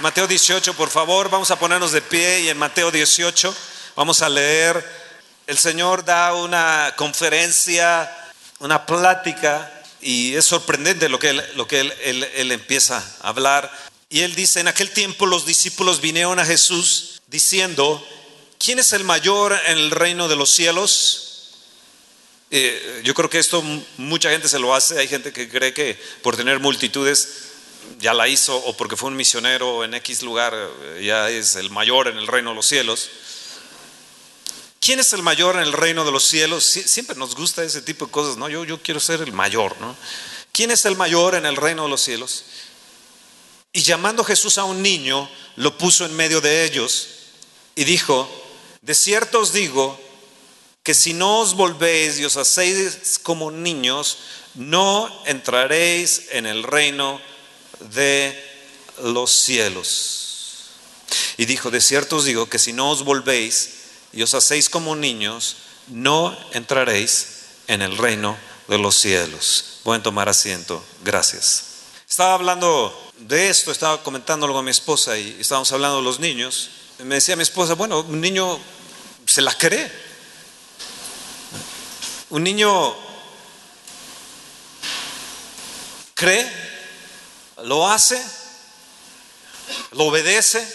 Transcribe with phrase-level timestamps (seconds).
[0.00, 3.54] Mateo 18, por favor, vamos a ponernos de pie y en Mateo 18
[3.96, 4.82] vamos a leer.
[5.46, 8.10] El Señor da una conferencia,
[8.60, 11.92] una plática y es sorprendente lo que, él, lo que él,
[12.34, 13.70] él empieza a hablar.
[14.08, 18.02] Y él dice, en aquel tiempo los discípulos vinieron a Jesús diciendo,
[18.58, 21.50] ¿quién es el mayor en el reino de los cielos?
[22.50, 23.62] Eh, yo creo que esto
[23.98, 27.49] mucha gente se lo hace, hay gente que cree que por tener multitudes
[27.98, 31.70] ya la hizo o porque fue un misionero en X lugar eh, ya es el
[31.70, 33.10] mayor en el reino de los cielos.
[34.80, 36.64] ¿Quién es el mayor en el reino de los cielos?
[36.64, 38.48] siempre nos gusta ese tipo de cosas, ¿no?
[38.48, 39.94] Yo, yo quiero ser el mayor, ¿no?
[40.52, 42.44] ¿Quién es el mayor en el reino de los cielos?
[43.72, 47.08] Y llamando Jesús a un niño, lo puso en medio de ellos
[47.76, 48.28] y dijo,
[48.80, 50.00] de cierto os digo,
[50.82, 54.18] que si no os volvéis y os hacéis como niños,
[54.54, 57.30] no entraréis en el reino de
[59.02, 60.70] los cielos.
[61.36, 63.70] Y dijo, de cierto os digo que si no os volvéis
[64.12, 65.56] y os hacéis como niños,
[65.88, 67.26] no entraréis
[67.66, 68.36] en el reino
[68.68, 69.80] de los cielos.
[69.82, 70.84] Pueden tomar asiento.
[71.04, 71.64] Gracias.
[72.08, 76.70] Estaba hablando de esto, estaba comentándolo con mi esposa y estábamos hablando de los niños.
[76.98, 78.58] Me decía mi esposa, bueno, un niño
[79.26, 80.10] se la cree
[82.30, 82.94] un niño
[86.14, 86.46] cree,
[87.64, 88.22] lo hace,
[89.92, 90.66] lo obedece.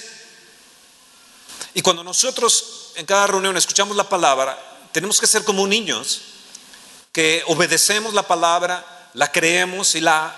[1.73, 4.58] Y cuando nosotros en cada reunión escuchamos la palabra,
[4.92, 6.22] tenemos que ser como niños,
[7.11, 10.36] que obedecemos la palabra, la creemos y la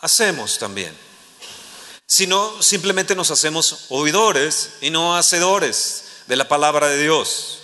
[0.00, 0.96] hacemos también.
[2.06, 7.58] Si no, simplemente nos hacemos oidores y no hacedores de la palabra de Dios.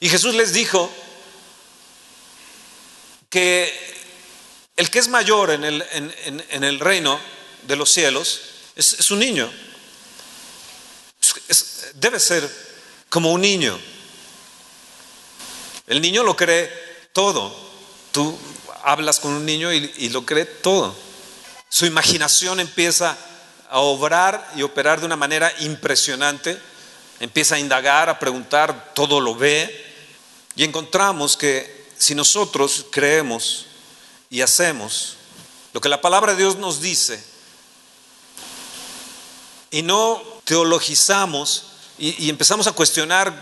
[0.00, 0.90] Y Jesús les dijo,
[3.32, 4.01] que
[4.82, 7.20] el que es mayor en el, reino
[7.68, 8.40] de los cielos
[8.74, 9.48] es, un niño.
[11.94, 12.50] debe ser
[13.08, 13.78] como un niño.
[15.86, 16.68] El niño lo cree
[17.12, 17.54] todo.
[18.10, 18.36] Tú
[18.82, 20.96] hablas con un niño y, y lo cree todo.
[21.68, 23.16] Su imaginación empieza
[23.70, 26.58] a obrar y operar de una manera impresionante.
[27.20, 29.94] Empieza a indagar, a preguntar, todo lo ve.
[30.56, 33.66] Y encontramos que si nosotros creemos
[34.32, 35.18] y hacemos
[35.74, 37.22] lo que la palabra de Dios nos dice
[39.70, 41.66] y no teologizamos
[41.98, 43.32] y, empezamos a cuestionar,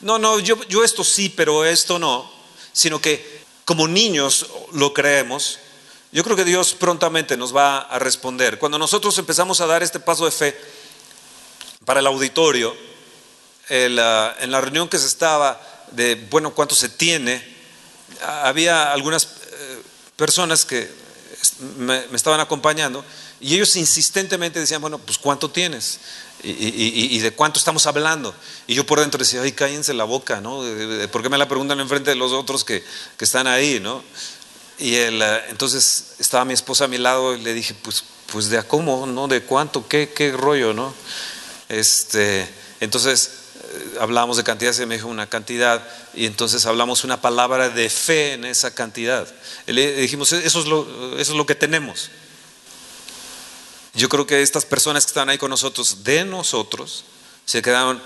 [0.00, 2.30] no, no, yo, yo esto sí, pero esto no,
[2.72, 5.58] sino que como niños lo creemos,
[6.12, 8.58] yo creo que Dios prontamente nos va a responder.
[8.58, 10.58] Cuando nosotros empezamos a dar este paso de fe
[11.84, 12.74] para el auditorio,
[13.68, 15.60] en la reunión que se estaba
[15.90, 17.44] de, bueno, cuánto se tiene,
[18.22, 19.39] había algunas
[20.20, 20.86] personas que
[21.78, 23.02] me, estaban acompañando
[23.40, 25.98] y ellos insistentemente decían, bueno, pues ¿cuánto tienes?
[26.42, 28.34] Y, de cuánto estamos hablando.
[28.66, 30.62] Y yo por dentro decía, ay, cállense la boca, ¿no?
[31.10, 32.84] ¿Por qué me la preguntan enfrente de los otros que,
[33.18, 34.02] están ahí, ¿no?
[34.78, 38.58] Y eh, entonces estaba mi esposa a mi lado y le dije, pues, pues de
[38.58, 39.26] a cómo, ¿no?
[39.26, 39.88] ¿De cuánto?
[39.88, 40.92] ¿Qué, qué rollo, ¿no?
[41.70, 42.46] Este,
[42.80, 43.39] entonces
[44.00, 45.82] hablamos de cantidad, se me dijo una cantidad,
[46.14, 49.26] y entonces hablamos una palabra de fe en esa cantidad.
[49.66, 52.10] Le dijimos, eso es lo, eso es lo que tenemos.
[53.94, 57.04] Yo creo que estas personas que estaban ahí con nosotros, de nosotros,
[57.44, 58.00] se quedaron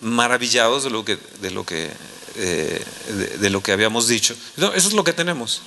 [0.00, 1.90] maravillados de lo que, de lo que,
[2.36, 2.84] eh,
[3.38, 4.34] de, lo que habíamos dicho.
[4.56, 5.62] eso es lo que tenemos.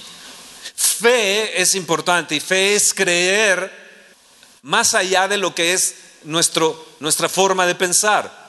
[0.76, 3.72] Fe es importante y fe es creer
[4.62, 8.47] más allá de lo que es nuestro, nuestra forma de pensar.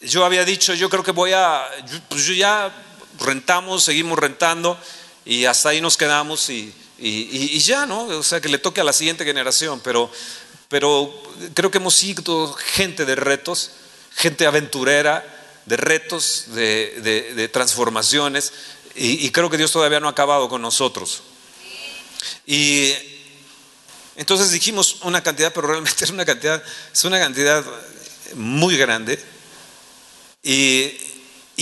[0.00, 1.62] Yo había dicho, yo creo que voy a,
[2.08, 2.74] pues yo ya
[3.18, 4.78] rentamos, seguimos rentando
[5.26, 6.72] y hasta ahí nos quedamos y,
[7.60, 8.04] ya, ¿no?
[8.04, 10.10] O sea, que le toque a la siguiente generación, pero,
[10.68, 11.12] pero
[11.52, 13.72] creo que hemos sido gente de retos,
[14.16, 15.22] gente aventurera,
[15.66, 18.54] de retos, de, transformaciones
[18.94, 21.22] y, y creo que Dios todavía no ha acabado con nosotros.
[22.46, 22.94] Y
[24.16, 27.62] entonces dijimos una cantidad, pero realmente es una cantidad, es una cantidad
[28.34, 29.22] muy grande.
[30.42, 30.98] Y,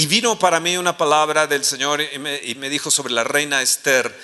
[0.06, 4.16] vino para mí una palabra del Señor y me, dijo sobre la reina Esther,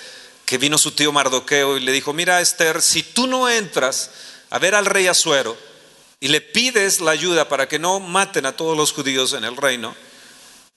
[0.45, 4.11] que vino su tío Mardoqueo y le dijo, mira Esther, si tú no entras
[4.49, 5.57] a ver al rey Azuero
[6.19, 9.57] y le pides la ayuda para que no maten a todos los judíos en el
[9.57, 9.95] reino,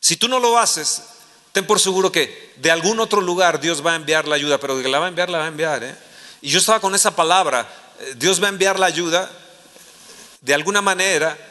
[0.01, 1.03] si tú no lo haces,
[1.53, 4.81] ten por seguro que de algún otro lugar Dios va a enviar la ayuda, pero
[4.83, 5.85] que la va a enviar, la va a enviar.
[5.85, 5.95] ¿eh?
[6.41, 7.69] Y yo estaba con esa palabra,
[8.01, 9.31] eh, Dios va a enviar la ayuda
[10.41, 11.48] de alguna manera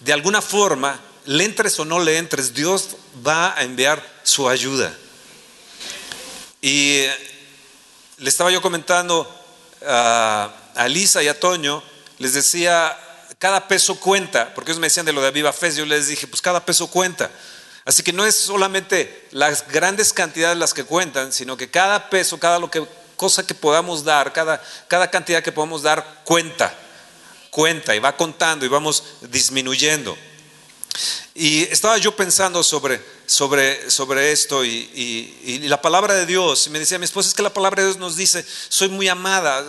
[0.00, 4.92] de alguna forma, le entres o no le entres, Dios va a enviar su ayuda.
[6.62, 7.04] Y
[8.18, 9.28] le estaba yo comentando
[9.86, 10.52] a,
[10.88, 11.82] Lisa y a Toño
[12.18, 12.96] les decía,
[13.38, 16.26] cada peso cuenta, porque ellos me decían de lo de Viva Fe, yo les dije,
[16.26, 17.30] pues cada peso cuenta.
[17.84, 22.38] Así que no es solamente las grandes cantidades las que cuentan, sino que cada peso,
[22.38, 22.86] cada lo que,
[23.16, 26.74] cosa que podamos dar, cada, cada cantidad que podamos dar cuenta,
[27.50, 30.16] cuenta y va contando y vamos disminuyendo.
[31.34, 34.90] Y estaba yo pensando sobre, sobre, sobre esto y,
[35.44, 37.88] y, la palabra de Dios, y me decía mi esposa, es que la palabra de
[37.88, 39.64] Dios nos dice, soy muy amada,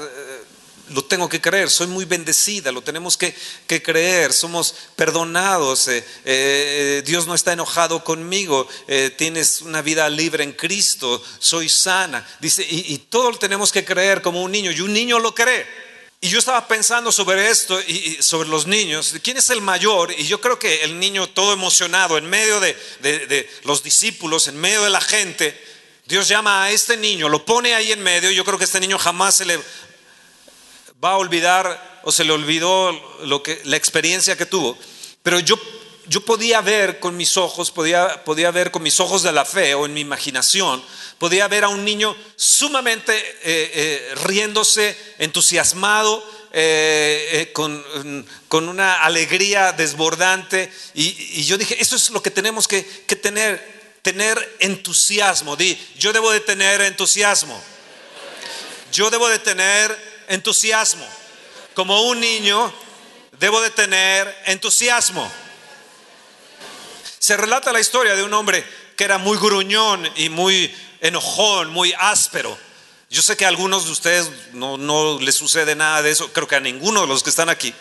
[0.93, 3.33] lo tengo que creer, soy muy bendecida, lo tenemos que,
[3.67, 10.43] creer, somos perdonados, eh, eh, Dios no está enojado conmigo, eh, tienes una vida libre
[10.43, 12.27] en Cristo, soy sana.
[12.39, 15.90] Dice, y, todo lo tenemos que creer como un niño, y un niño lo cree.
[16.23, 20.13] Y yo estaba pensando sobre esto y, sobre los niños, ¿quién es el mayor?
[20.15, 24.55] Y yo creo que el niño todo emocionado, en medio de, de los discípulos, en
[24.55, 25.59] medio de la gente,
[26.05, 28.29] Dios llama a este niño, lo pone ahí en medio.
[28.29, 29.57] Yo creo que este niño jamás se le
[31.03, 32.91] va a olvidar o se le olvidó
[33.23, 34.77] lo que, la experiencia que tuvo.
[35.23, 35.59] Pero yo,
[36.07, 39.73] yo podía ver con mis ojos, podía, podía ver con mis ojos de la fe
[39.75, 40.83] o en mi imaginación,
[41.17, 47.83] podía ver a un niño sumamente eh, eh, riéndose, entusiasmado, eh, con,
[48.47, 50.71] con, una alegría desbordante.
[50.93, 55.55] Y, yo dije, eso es lo que tenemos que, que tener, tener entusiasmo.
[55.55, 57.61] Di, yo debo de tener entusiasmo.
[58.91, 59.95] Yo debo de tener
[60.27, 61.07] entusiasmo.
[61.73, 62.73] Como un niño,
[63.39, 65.31] debo de tener entusiasmo.
[67.21, 68.65] Se relata la historia de un hombre
[68.97, 72.57] que era muy gruñón y muy enojón, muy áspero.
[73.11, 76.47] Yo sé que a algunos de ustedes no, no les sucede nada de eso, creo
[76.47, 77.75] que a ninguno de los que están aquí.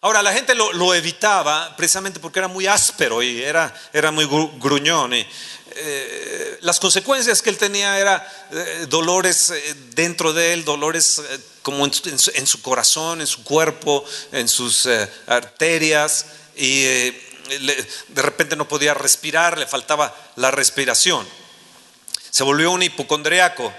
[0.00, 3.72] Ahora, la gente lo, evitaba precisamente porque era muy áspero y era,
[4.12, 4.28] muy
[4.60, 5.14] gruñón.
[5.14, 11.20] Eh, las consecuencias que él tenía eran eh, dolores eh, dentro de él, dolores
[11.62, 14.88] como en, su corazón, en su cuerpo, en sus
[15.26, 17.10] arterias, y
[17.48, 21.26] de repente no podía respirar, le faltaba la respiración.
[22.30, 23.72] Se volvió un hipocondriaco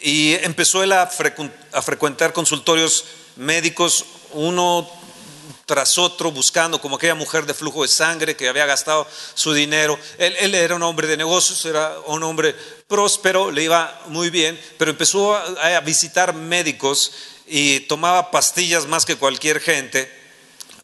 [0.00, 3.04] y empezó él a, a frecuentar consultorios
[3.36, 4.88] médicos, uno
[5.68, 9.98] tras otro buscando, como aquella mujer de flujo de sangre que había gastado su dinero.
[10.16, 12.54] Él, era un hombre de negocios, era un hombre
[12.86, 17.12] próspero, le iba muy bien, pero empezó a, visitar médicos
[17.46, 20.10] y tomaba pastillas más que cualquier gente,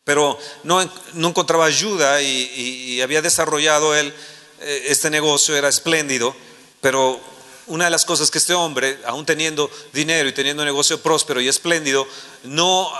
[0.05, 0.81] pero no,
[1.15, 4.15] encontraba ayuda y, había desarrollado él
[4.61, 6.35] eh, este negocio, era espléndido,
[6.81, 7.21] pero
[7.67, 11.41] una de las cosas que este hombre, aún teniendo dinero y teniendo un negocio próspero
[11.41, 12.07] y espléndido,
[12.45, 12.91] no,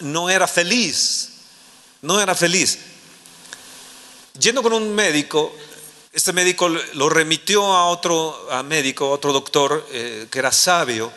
[0.00, 1.30] no era feliz
[2.04, 2.78] no era feliz.
[4.38, 5.54] Yendo con un médico,
[6.12, 11.10] este médico lo remitió a otro médico, otro doctor eh, que era sabio,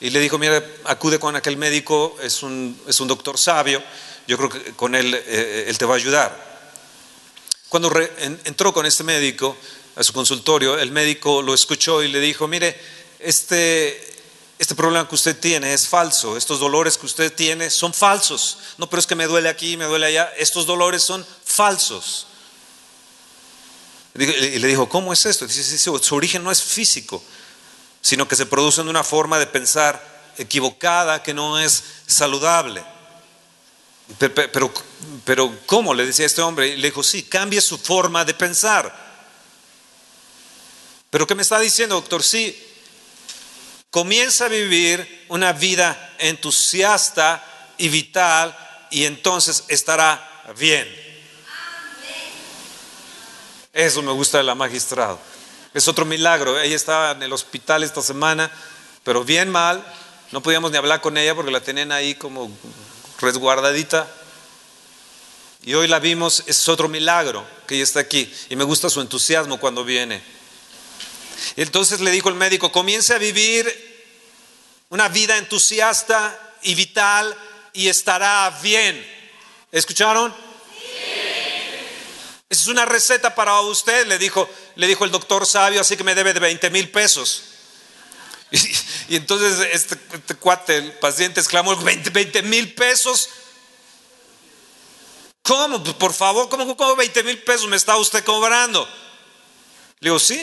[0.00, 3.82] y le dijo, mira, acude con aquel médico, es un, es un doctor sabio,
[4.26, 6.54] yo creo que con él, eh, él te va a ayudar.
[7.68, 7.90] Cuando
[8.44, 9.56] entró con este médico
[9.96, 12.78] a su consultorio, el médico lo escuchó y le dijo, mire,
[13.18, 14.14] este,
[14.58, 18.58] este problema que usted tiene es falso, estos dolores que usted tiene son falsos.
[18.78, 22.28] No, pero es que me duele aquí, me duele allá, estos dolores son falsos.
[24.14, 25.44] Y le dijo, ¿cómo es esto?
[25.46, 27.20] Dice, su origen no es físico,
[28.00, 32.93] sino que se produce de una forma de pensar equivocada que no es saludable.
[34.18, 34.72] Pero,
[35.24, 35.94] pero, ¿cómo?
[35.94, 36.76] Le decía este hombre.
[36.76, 38.94] Le dijo, sí, cambie su forma de pensar.
[41.10, 42.22] ¿Pero qué me está diciendo, doctor?
[42.22, 42.56] Sí,
[43.94, 47.44] Comienza a vivir una vida entusiasta
[47.78, 48.52] y vital
[48.90, 50.84] y entonces estará bien.
[53.72, 55.20] Eso me gusta de la magistrado.
[55.72, 56.58] Es otro milagro.
[56.58, 58.50] Ella estaba en el hospital esta semana,
[59.04, 59.86] pero bien mal.
[60.32, 62.50] No podíamos ni hablar con ella porque la tenían ahí como
[63.20, 64.08] resguardadita.
[65.64, 68.32] Y hoy la vimos, es otro milagro que ella está aquí.
[68.50, 70.22] Y me gusta su entusiasmo cuando viene.
[71.56, 73.94] Entonces le dijo el médico, comience a vivir
[74.90, 77.34] una vida entusiasta y vital
[77.72, 79.04] y estará bien.
[79.72, 80.34] ¿Escucharon?
[82.48, 86.04] Esa es una receta para usted, le dijo, le dijo el doctor sabio, así que
[86.04, 87.53] me debe de 20 mil pesos.
[89.08, 93.28] Y, entonces este, este, cuate, el paciente exclamó, 20 mil pesos.
[95.42, 95.82] ¿Cómo?
[95.98, 98.88] Por favor, ¿cómo, cómo 20 mil pesos me está usted cobrando?
[100.00, 100.42] Le digo, sí,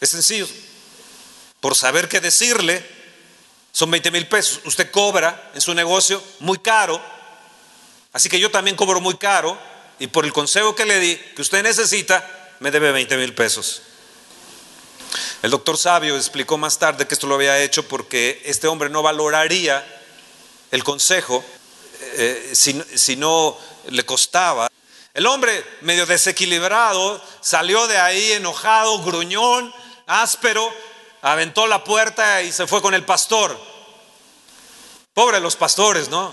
[0.00, 0.46] es sencillo.
[1.60, 2.84] Por saber qué decirle,
[3.72, 4.60] son 20 mil pesos.
[4.64, 7.02] Usted cobra en su negocio muy caro.
[8.12, 9.58] Así que yo también cobro muy caro.
[9.98, 13.82] Y por el consejo que le di, que usted necesita, me debe 20 mil pesos.
[15.42, 19.02] El doctor Sabio explicó más tarde que esto lo había hecho porque este hombre no
[19.02, 19.84] valoraría
[20.70, 21.44] el consejo,
[22.00, 23.56] eh, si, si no
[23.88, 24.68] le costaba.
[25.14, 29.72] El hombre medio desequilibrado salió de ahí enojado, gruñón,
[30.06, 30.72] áspero,
[31.22, 33.58] aventó la puerta y se fue con el pastor.
[35.14, 36.32] Pobre los pastores, ¿no?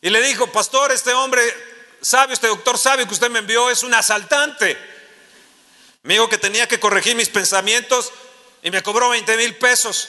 [0.00, 1.42] Y le dijo, pastor, este hombre
[2.00, 4.95] sabio, este doctor sabio que usted me envió es un asaltante.
[6.06, 8.12] Me dijo que tenía que corregir mis pensamientos
[8.62, 10.08] y me cobró 20 mil pesos.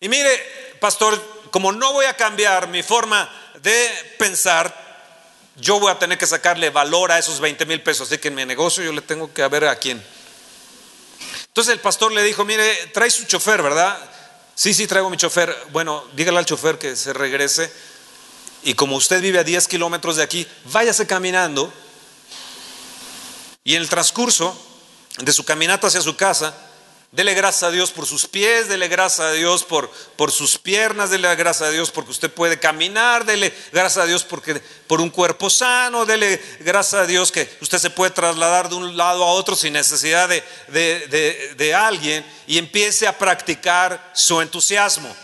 [0.00, 0.30] Y mire,
[0.80, 3.30] pastor, como no voy a cambiar mi forma
[3.60, 4.74] de pensar,
[5.56, 8.08] yo voy a tener que sacarle valor a esos 20 mil pesos.
[8.08, 10.02] Así que en mi negocio yo le tengo que ver a quién.
[11.48, 13.98] Entonces el pastor le dijo, mire, trae su chofer, ¿verdad?
[14.54, 15.54] Sí, sí, traigo mi chofer.
[15.70, 17.70] Bueno, dígale al chofer que se regrese.
[18.62, 21.70] Y como usted vive a 10 kilómetros de aquí, váyase caminando.
[23.68, 24.58] Y en el transcurso
[25.18, 26.54] de su caminata hacia su casa,
[27.10, 31.08] Dele gracias a Dios por sus pies, dele gracias a Dios por, por sus piernas,
[31.08, 35.08] dele gracias a Dios porque usted puede caminar, dele gracias a Dios porque, por un
[35.08, 39.32] cuerpo sano, dele gracias a Dios que usted se puede trasladar de un lado a
[39.32, 40.44] otro sin necesidad de,
[41.56, 45.14] de, alguien y empiece a practicar su entusiasmo.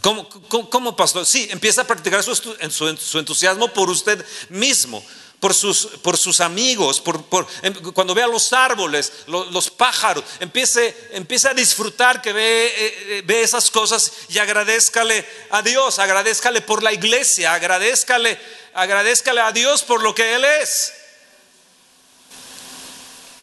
[0.00, 0.28] ¿Cómo,
[0.70, 1.26] cómo, pastor?
[1.26, 5.04] Sí, empieza a practicar su, su entusiasmo por usted mismo
[5.40, 11.48] por sus, por sus amigos, por, em, cuando vea los árboles, los, pájaros, empiece, empiece,
[11.48, 16.82] a disfrutar que ve, eh, eh, ve, esas cosas y agradezcale a Dios, agradezcale por
[16.82, 18.38] la iglesia, agradezcale,
[18.74, 20.92] agradezcale a Dios por lo que Él es.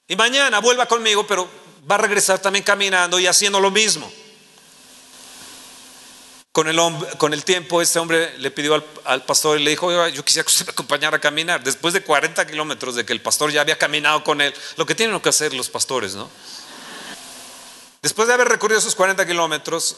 [0.08, 1.50] Y mañana vuelva conmigo, pero
[1.90, 4.12] va a regresar también caminando y haciendo lo mismo.
[6.56, 6.80] Con el,
[7.18, 10.54] con el tiempo, este hombre le pidió al, pastor y le dijo, yo quisiera que
[10.54, 11.62] usted me acompañara a caminar.
[11.62, 14.96] Después de 40 kilómetros de que el pastor ya había caminado con él, lo que
[14.96, 16.30] tienen que hacer los pastores, ¿no?
[18.02, 19.98] Después de haber recorrido esos 40 kilómetros,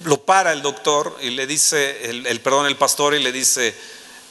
[0.00, 3.74] lo para el doctor y le dice, el, perdón, el pastor y le dice,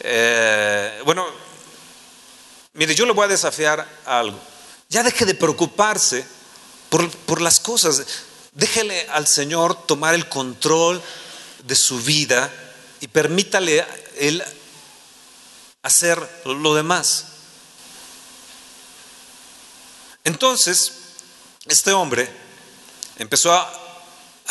[0.01, 1.25] eh, bueno,
[2.73, 4.39] mire, yo le voy a desafiar algo.
[4.89, 6.23] Ya deje de preocuparse
[6.91, 8.05] por, por las cosas.
[8.55, 11.01] Déjele al Señor tomar el control
[11.65, 12.49] de su vida
[13.01, 14.41] y permítale a Él
[15.83, 17.25] hacer lo demás.
[20.23, 20.93] Entonces,
[21.65, 22.29] este hombre
[23.17, 23.81] empezó a,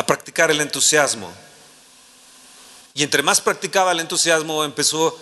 [0.06, 1.32] practicar el entusiasmo.
[2.92, 5.18] Y entre más practicaba el entusiasmo, empezó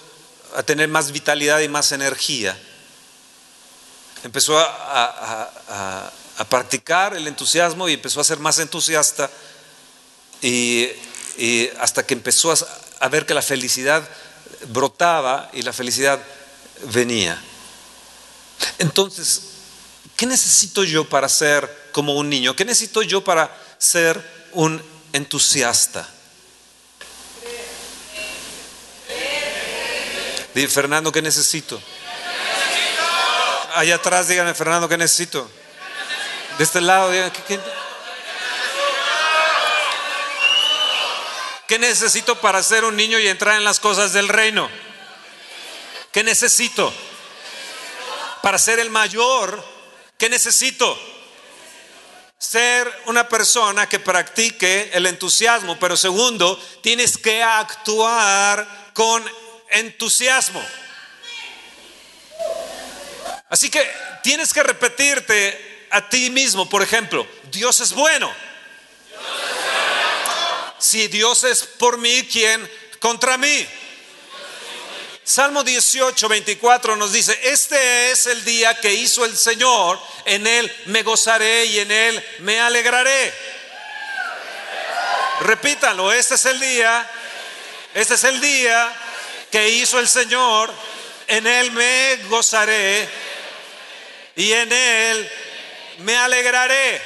[0.56, 2.60] a tener más vitalidad y más energía.
[4.24, 6.12] Empezó a
[6.44, 9.30] practicar el entusiasmo y empezó a ser más entusiasta
[10.40, 10.88] y,
[11.78, 12.52] hasta que empezó
[13.00, 14.02] a, ver que la felicidad
[14.68, 16.20] brotaba y la felicidad
[16.92, 17.40] venía.
[18.78, 19.42] Entonces,
[20.16, 22.54] ¿qué necesito yo para ser como un niño?
[22.56, 24.20] ¿Qué necesito yo para ser
[24.52, 24.82] un
[25.12, 26.08] entusiasta?
[30.54, 31.80] Dile, Fernando, ¿qué necesito?
[33.74, 35.50] Allá atrás, díganme, Fernando, ¿qué necesito?
[36.58, 37.10] De este lado,
[41.66, 44.68] ¿qué, necesito para ser un niño y entrar en las cosas del reino?
[46.12, 46.92] ¿Qué necesito?
[48.42, 49.64] Para ser el mayor,
[50.18, 50.98] ¿qué necesito?
[52.36, 59.24] Ser una persona que practique el entusiasmo, pero segundo, tienes que actuar con
[59.70, 60.62] entusiasmo.
[63.48, 63.90] Así que
[64.22, 68.32] tienes que repetirte a ti mismo, por ejemplo, Dios es bueno.
[70.78, 72.68] Si Dios es por mí, ¿quién
[72.98, 73.66] contra mí?
[75.22, 80.72] Salmo 18, 24 nos dice, este es el día que hizo el Señor, en él
[80.86, 83.32] me gozaré y en él me alegraré.
[85.40, 87.08] Repítalo, este es el día,
[87.92, 88.92] este es el día
[89.50, 90.72] que hizo el Señor,
[91.26, 93.08] en él me gozaré
[94.36, 95.30] y en él
[96.02, 97.00] me alegraré.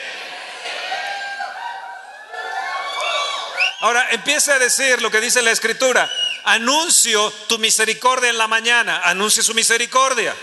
[3.80, 6.10] Ahora empiece a decir lo que dice la escritura.
[6.44, 9.02] Anuncio tu misericordia en la mañana.
[9.04, 10.34] Anuncio su misericordia.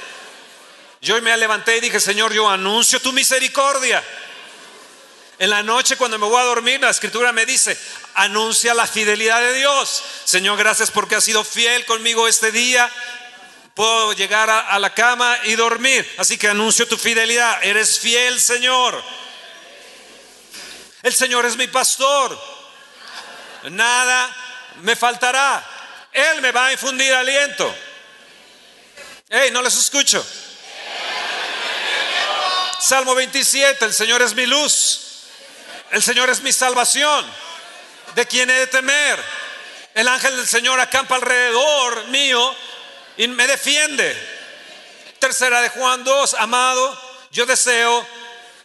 [1.02, 4.04] Yo me levanté y dije, Señor, yo anuncio tu misericordia.
[5.40, 7.78] En la noche cuando me voy a dormir, la escritura me dice,
[8.14, 10.04] anuncia la fidelidad de Dios.
[10.24, 12.90] Señor, gracias porque has sido fiel conmigo este día
[13.74, 16.10] puedo llegar a, la cama y dormir.
[16.18, 17.64] Así que anuncio tu fidelidad.
[17.64, 19.02] Eres fiel, Señor.
[21.02, 22.40] El Señor es mi pastor.
[23.72, 24.36] Nada
[24.82, 25.64] me faltará.
[26.12, 27.74] Él me va a infundir aliento.
[29.30, 30.26] Hey, no les escucho.
[32.80, 35.00] Salmo 27, el Señor es mi luz.
[35.92, 37.26] El Señor es mi salvación.
[38.14, 39.24] ¿De quién he de temer?
[39.96, 42.56] El ángel del Señor acampa alrededor mío
[43.18, 44.16] y me defiende.
[45.20, 47.02] Tercera de Juan 2, amado,
[47.32, 48.06] yo deseo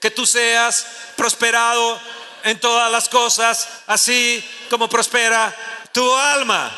[0.01, 0.87] que tú seas
[1.17, 2.01] prosperado
[2.45, 5.55] en todas las cosas, así como prospera
[5.93, 6.73] tu alma.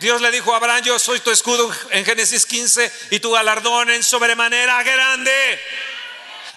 [0.00, 3.90] Dios le dijo a Abraham, yo soy tu escudo en Génesis 15 y tu galardón
[3.90, 5.60] en sobremanera grande.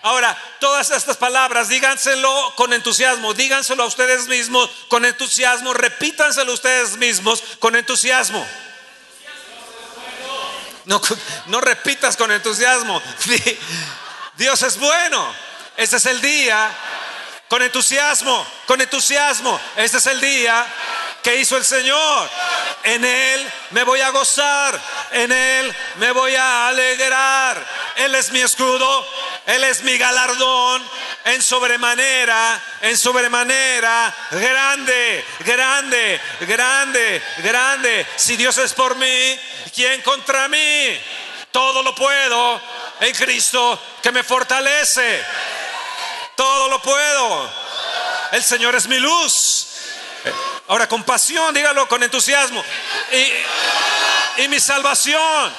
[0.03, 6.55] Ahora, todas estas palabras, díganselo con entusiasmo, díganselo a ustedes mismos con entusiasmo, repítanselo a
[6.55, 8.45] ustedes mismos con entusiasmo.
[10.85, 10.99] No,
[11.47, 13.01] no repitas con entusiasmo.
[14.37, 15.33] Dios es bueno.
[15.77, 16.69] Este es el día.
[17.47, 19.59] Con entusiasmo, con entusiasmo.
[19.75, 20.65] Este es el día
[21.21, 22.29] que hizo el Señor.
[22.83, 24.79] En Él me voy a gozar.
[25.11, 27.63] En Él me voy a alegrar.
[27.97, 29.05] Él es mi escudo.
[29.45, 30.83] Él es mi galardón.
[31.23, 34.13] En sobremanera, en sobremanera.
[34.31, 38.07] Grande, grande, grande, grande.
[38.15, 39.39] Si Dios es por mí,
[39.73, 40.99] ¿quién contra mí?
[41.51, 42.61] Todo lo puedo
[43.01, 45.23] en Cristo que me fortalece.
[46.35, 47.51] Todo lo puedo.
[48.31, 49.67] El Señor es mi luz.
[50.69, 52.63] Ahora, con pasión, dígalo con entusiasmo.
[53.11, 55.53] Y, y mi salvación.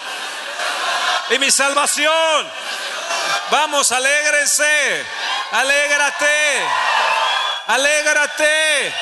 [1.30, 2.50] Y mi salvación.
[3.50, 5.04] Vamos, alégrense.
[5.52, 6.66] Alégrate.
[7.66, 8.92] Alégrate.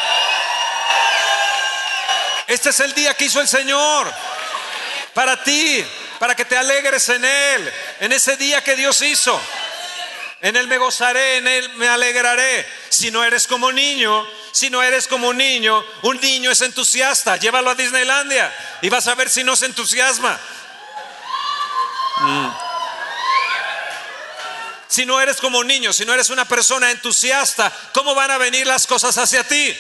[2.47, 4.13] Este es el día que hizo el Señor
[5.15, 5.85] para ti,
[6.19, 9.41] para que te alegres en Él, en ese día que Dios hizo.
[10.41, 12.67] En Él me gozaré, en Él me alegraré.
[12.89, 17.37] Si no eres como niño, si no eres como un niño, un niño es entusiasta.
[17.37, 20.39] Llévalo a Disneylandia y vas a ver si no se entusiasma.
[22.19, 22.70] Mm.
[24.91, 28.39] Si no eres como un niño, si no eres una persona entusiasta, ¿cómo van a
[28.39, 29.73] venir las cosas hacia ti?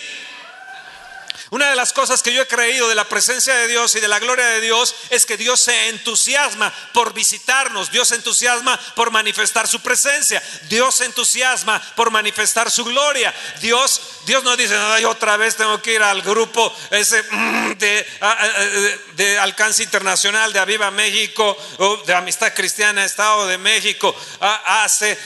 [1.51, 4.07] Una de las cosas que yo he creído de la presencia de Dios y de
[4.07, 9.11] la gloria de Dios es que Dios se entusiasma por visitarnos, Dios se entusiasma por
[9.11, 13.35] manifestar su presencia, Dios se entusiasma por manifestar su gloria.
[13.61, 19.39] Dios, Dios no dice, ay, otra vez tengo que ir al grupo ese mm, de,
[19.41, 25.19] alcance internacional de Aviva México o de Amistad Cristiana Estado de México, hace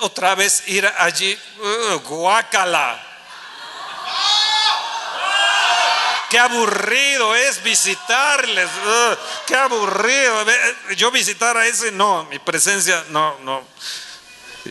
[0.00, 3.08] otra vez ir allí, uh, guácala.
[6.32, 8.70] Qué aburrido es visitarles.
[9.46, 10.34] qué aburrido.
[10.96, 13.62] Yo visitar a ese, no, mi presencia, no, no.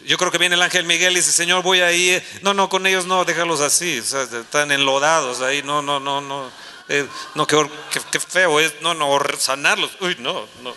[0.05, 2.19] Yo creo que viene el ángel Miguel y dice, Señor, voy ahí.
[2.41, 3.99] No, no, con ellos no, déjalos así.
[3.99, 5.61] están enlodados ahí.
[5.61, 6.51] No, no, no, no.
[6.89, 7.69] Eh, no, qué,
[8.09, 8.81] qué, feo es.
[8.81, 9.91] No, no, sanarlos.
[9.99, 10.73] Uy, no, no.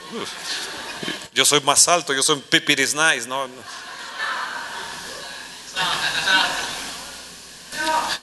[1.33, 3.27] Yo soy más alto, yo soy un pipiris nice.
[3.27, 3.55] No, no.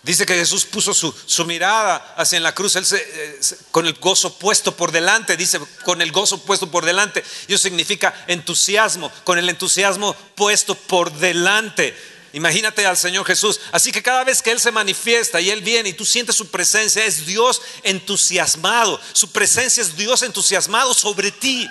[0.04, 4.76] Dice que Jesús puso su, mirada hacia la cruz, él eh, con el gozo puesto
[4.76, 7.24] por delante, dice, con el gozo puesto por delante.
[7.48, 11.96] Eso significa entusiasmo, con el entusiasmo puesto por delante.
[12.34, 13.60] Imagínate al Señor Jesús.
[13.72, 16.50] Así que cada vez que Él se manifiesta y Él viene y tú sientes su
[16.50, 19.00] presencia, es Dios entusiasmado.
[19.14, 21.70] Su presencia es Dios entusiasmado sobre ti.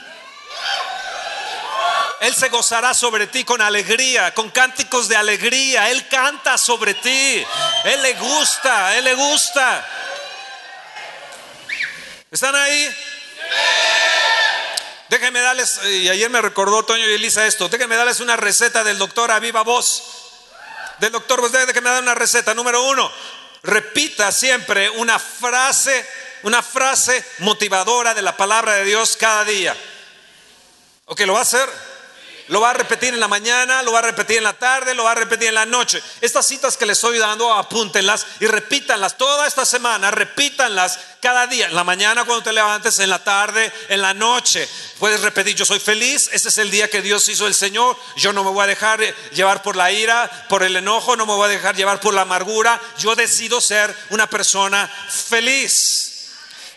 [2.20, 5.90] Él se gozará sobre ti con alegría, con cánticos de alegría.
[5.90, 7.44] Él canta sobre ti.
[7.84, 9.88] Él le gusta, Él le gusta.
[12.30, 12.96] ¿Están ahí?
[15.08, 18.96] Déjenme darles, y ayer me recordó Toño y Elisa esto, déjenme darles una receta del
[18.96, 20.04] doctor a viva voz.
[20.98, 22.54] Del doctor, pues déjenme dar una receta.
[22.54, 23.10] Número uno,
[23.62, 26.08] repita siempre una frase,
[26.42, 29.74] una frase motivadora de la palabra de Dios cada día.
[31.06, 31.20] ¿Ok?
[31.22, 31.68] ¿Lo va a hacer?
[32.50, 35.04] Lo va a repetir en la mañana, lo va a repetir en la tarde, lo
[35.04, 36.02] va a repetir en la noche.
[36.20, 41.66] Estas citas que les estoy dando, apúntenlas y repítanlas toda esta semana, repítanlas cada día.
[41.66, 44.68] En la mañana cuando te levantes, en la tarde, en la noche.
[44.98, 48.32] Puedes repetir, yo soy feliz, este es el día que Dios hizo el Señor, yo
[48.32, 51.44] no me voy a dejar llevar por la ira, por el enojo, no me voy
[51.44, 55.99] a dejar llevar por la amargura, yo decido ser una persona feliz.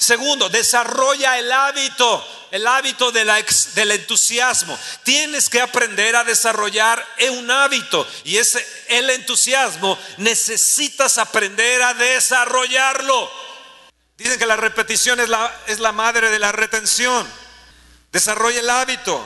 [0.04, 4.78] Segundo, desarrolla el hábito, el hábito del entusiasmo.
[5.04, 13.32] Tienes que aprender a desarrollar un hábito y ese el entusiasmo necesitas aprender a desarrollarlo.
[14.18, 17.26] Dicen que la repetición es la, madre de la retención.
[18.12, 19.26] Desarrolla el hábito.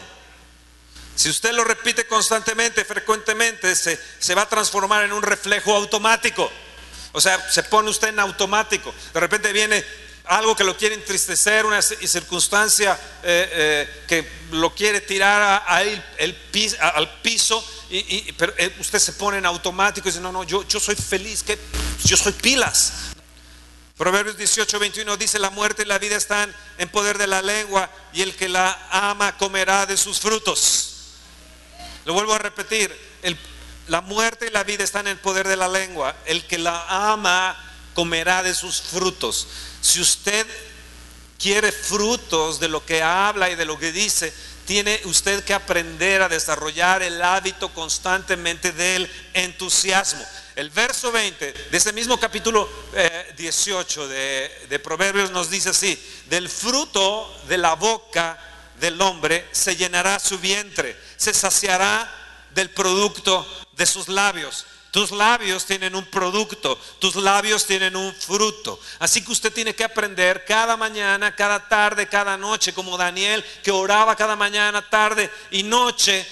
[1.15, 6.51] Si usted lo repite constantemente, frecuentemente, se va a transformar en un reflejo automático.
[7.13, 8.93] O sea, se pone usted en automático.
[9.11, 9.83] De repente viene
[10.27, 16.03] algo que lo quiere entristecer, una circunstancia eh, eh, que lo quiere tirar a, el,
[16.79, 20.67] al piso, y, pero eh, usted se pone en automático y dice, no, no, yo,
[20.67, 21.57] yo soy feliz, que
[22.03, 22.93] yo soy pilas.
[23.97, 27.89] Proverbios 18, 21 dice, la muerte y la vida están en poder de la lengua
[28.13, 30.93] y el que la ama comerá de sus frutos.
[32.05, 32.95] Lo vuelvo a repetir,
[33.87, 36.15] la muerte y la vida están en poder de la lengua.
[36.25, 37.66] El que la ama
[37.97, 39.47] comerá de sus frutos.
[39.81, 40.45] Si usted
[41.39, 44.31] quiere frutos de lo que habla y de lo que dice,
[44.67, 50.23] tiene usted que aprender a desarrollar el hábito constantemente del entusiasmo.
[50.55, 52.69] El verso 20 de ese mismo capítulo
[53.35, 58.39] 18 eh, de, de Proverbios nos dice así, del fruto de la boca
[58.79, 62.07] del hombre se llenará su vientre, se saciará
[62.53, 63.43] del producto
[63.75, 64.67] de sus labios.
[64.91, 68.79] Tus labios tienen un producto, tus labios tienen un fruto.
[68.99, 73.71] Así que usted tiene que aprender cada mañana, cada tarde, cada noche, como Daniel que
[73.71, 76.25] oraba cada mañana, tarde y noche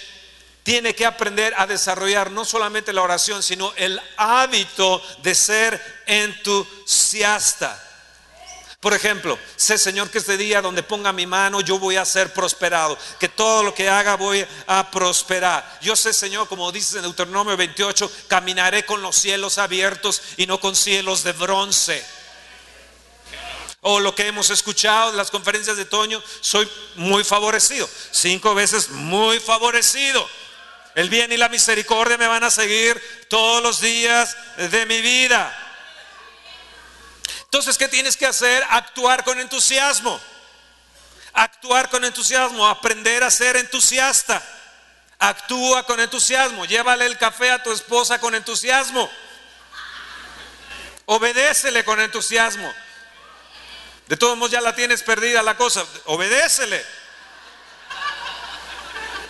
[0.64, 7.85] tiene que aprender a desarrollar no solamente la oración, sino el hábito de ser entusiasta.
[8.86, 12.32] Por ejemplo, sé Señor que este día donde ponga mi mano yo voy a ser
[12.32, 15.80] prosperado, que todo lo que haga voy a prosperar.
[15.82, 20.60] Yo sé Señor, como dice en Deuteronomio 28, caminaré con los cielos abiertos y no
[20.60, 22.06] con cielos de bronce.
[23.82, 28.92] O lo que hemos escuchado en las conferencias de Toño, soy muy favorecido, cinco veces
[28.92, 30.30] muy favorecido.
[30.94, 35.65] El bien y la misericordia me van a seguir todos los días de mi vida.
[37.56, 38.68] Entonces, ¿qué tienes que hacer?
[38.70, 40.20] Actuar con entusiasmo.
[41.32, 44.44] Actuar con entusiasmo, aprender a ser entusiasta.
[45.20, 46.66] Actúa con entusiasmo.
[46.66, 49.10] Llévale el café a tu esposa con entusiasmo.
[51.06, 52.74] Obedécele con entusiasmo.
[54.08, 55.86] De todos modos ya la tienes perdida la cosa.
[56.08, 56.86] Obedécele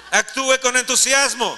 [0.09, 1.55] actúe con entusiasmo.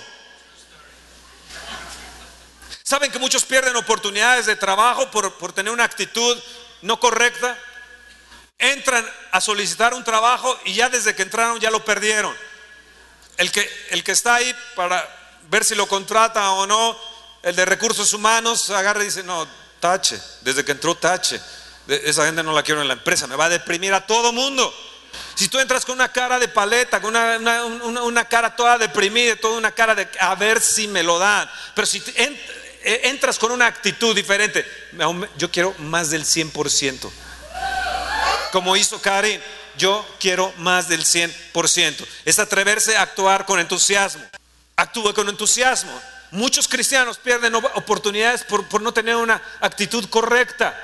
[2.88, 6.41] ¿Saben que muchos pierden oportunidades de trabajo por, por, tener una actitud
[6.84, 7.58] no correcta?
[8.58, 12.34] Entran a solicitar un trabajo y ya desde que entraron ya lo perdieron.
[13.36, 15.06] El que, el que está ahí para
[15.50, 16.97] ver si lo contrata o no,
[17.43, 19.45] el de recursos humanos agarra y dice, no,
[19.82, 21.41] tache, desde que entró tache.
[21.89, 24.73] Esa gente no la quiero en la empresa, me va a deprimir a todo mundo.
[25.36, 29.71] Si tú entras con una cara de paleta, con una, cara toda deprimida, toda una
[29.71, 31.50] cara de a ver si me lo dan.
[31.76, 34.65] Pero si eh, entras con una actitud diferente,
[35.38, 37.10] yo quiero más del 100%.
[38.52, 39.41] Como hizo Karin,
[39.78, 42.06] yo quiero más del 100%.
[42.23, 44.23] Es atreverse a actuar con entusiasmo.
[44.78, 45.91] Actúe con entusiasmo.
[46.32, 50.76] Muchos cristianos pierden oportunidades por, por no tener una actitud correcta,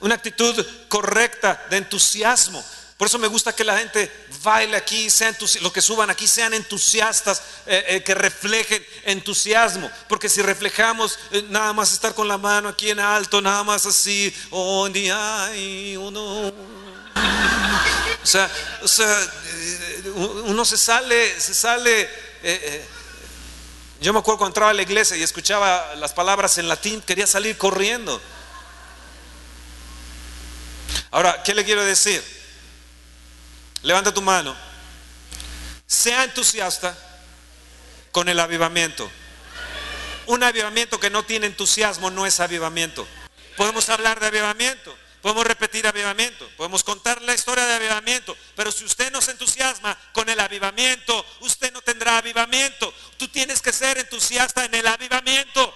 [0.00, 2.64] una actitud correcta de entusiasmo.
[2.98, 4.10] Por eso me gusta que la gente
[4.42, 9.88] baile aquí, sean los que suban aquí sean entusiastas, eh, eh, que reflejen entusiasmo.
[10.08, 13.86] Porque si reflejamos eh, nada más estar con la mano aquí en alto, nada más
[13.86, 14.82] así, oh,
[16.00, 16.52] uno.
[18.20, 18.50] O sea,
[18.82, 19.32] o sea,
[20.46, 22.10] uno se sale, se sale.
[24.00, 27.28] yo me acuerdo cuando entraba a la iglesia y escuchaba las palabras en latín, quería
[27.28, 28.20] salir corriendo.
[31.12, 32.37] Ahora, ¿qué le quiero decir?
[33.88, 34.54] Levanta tu mano.
[35.86, 36.94] Sea entusiasta
[38.12, 39.10] con el avivamiento.
[40.26, 43.08] Un avivamiento que no tiene entusiasmo no es avivamiento.
[43.56, 48.84] Podemos hablar de avivamiento, podemos repetir avivamiento, podemos contar la historia de avivamiento, pero si
[48.84, 52.92] usted no se entusiasma con el avivamiento, usted no tendrá avivamiento.
[53.16, 55.74] Tú tienes que ser entusiasta en el avivamiento.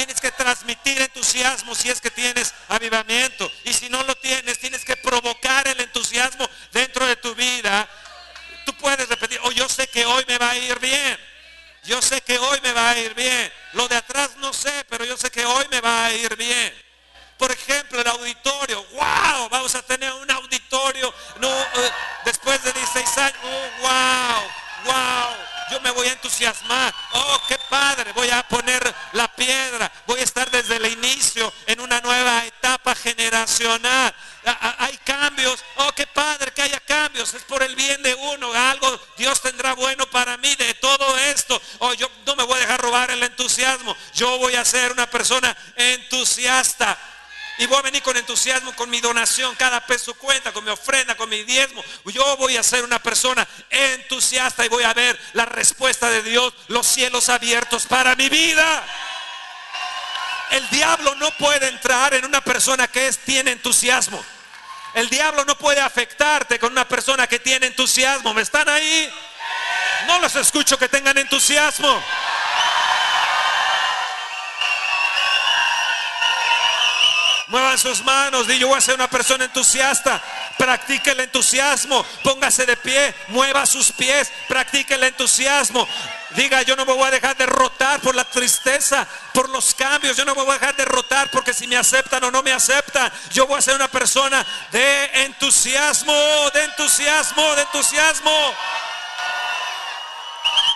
[0.00, 3.52] Tienes que transmitir entusiasmo si es que tienes avivamiento.
[3.64, 7.86] Y si no lo tienes, tienes que provocar el entusiasmo dentro de tu vida.
[8.64, 11.18] Tú puedes repetir, oh, yo sé que hoy me va a ir bien.
[11.84, 13.52] Yo sé que hoy me va a ir bien.
[13.74, 16.74] Lo de atrás no sé, pero yo sé que hoy me va a ir bien.
[17.36, 18.82] Por ejemplo, el auditorio.
[18.92, 19.50] ¡Wow!
[19.50, 21.12] Vamos a tener un auditorio.
[21.42, 21.90] Eh,
[22.24, 23.38] después de 16 años.
[23.44, 24.50] Oh, ¡Wow!
[24.86, 25.49] ¡Wow!
[25.70, 26.94] Yo me voy a entusiasmar.
[27.12, 31.80] Oh, qué padre, voy a poner la piedra, voy a estar desde el inicio en
[31.80, 34.14] una nueva etapa generacional.
[34.78, 39.00] Hay cambios, oh, qué padre que haya cambios, es por el bien de uno, algo
[39.16, 41.60] Dios tendrá bueno para mí de todo esto.
[41.78, 45.08] Oh, yo no me voy a dejar robar el entusiasmo, yo voy a ser una
[45.08, 46.98] persona entusiasta.
[47.60, 51.14] Y voy a venir con entusiasmo, con mi donación, cada peso cuenta, con mi ofrenda,
[51.14, 51.84] con mi diezmo.
[52.06, 56.54] Yo voy a ser una persona entusiasta y voy a ver la respuesta de Dios,
[56.68, 58.82] los cielos abiertos para mi vida.
[60.52, 64.24] El diablo no puede entrar en una persona que es, tiene entusiasmo.
[64.94, 68.32] El diablo no puede afectarte con una persona que tiene entusiasmo.
[68.32, 69.12] ¿Me están ahí?
[70.06, 72.02] No los escucho que tengan entusiasmo.
[77.50, 80.22] Muevan sus manos, di yo voy a ser una persona entusiasta.
[80.56, 85.86] Practique el entusiasmo, póngase de pie, mueva sus pies, practique el entusiasmo.
[86.36, 90.16] Diga, yo no me voy a dejar derrotar por la tristeza, por los cambios.
[90.16, 93.10] Yo no me voy a dejar derrotar porque si me aceptan o no me aceptan.
[93.32, 96.14] Yo voy a ser una persona de entusiasmo,
[96.54, 98.54] de entusiasmo, de entusiasmo.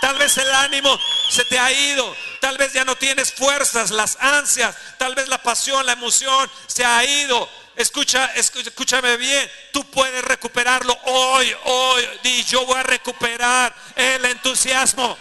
[0.04, 2.14] Tal vez el ánimo se te ha ido.
[2.38, 4.76] Tal vez ya no tienes fuerzas, las ansias.
[4.98, 7.48] Tal vez la pasión, la emoción se ha ido.
[7.74, 9.50] Escucha, escúchame bien.
[9.72, 12.06] Tú puedes recuperarlo hoy, hoy.
[12.22, 15.16] Y yo voy a recuperar el entusiasmo.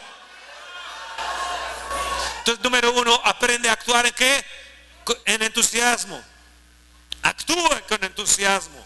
[2.39, 4.46] Entonces, número uno, aprende a actuar en qué?
[5.24, 6.22] En entusiasmo.
[7.22, 8.86] Actúa con entusiasmo.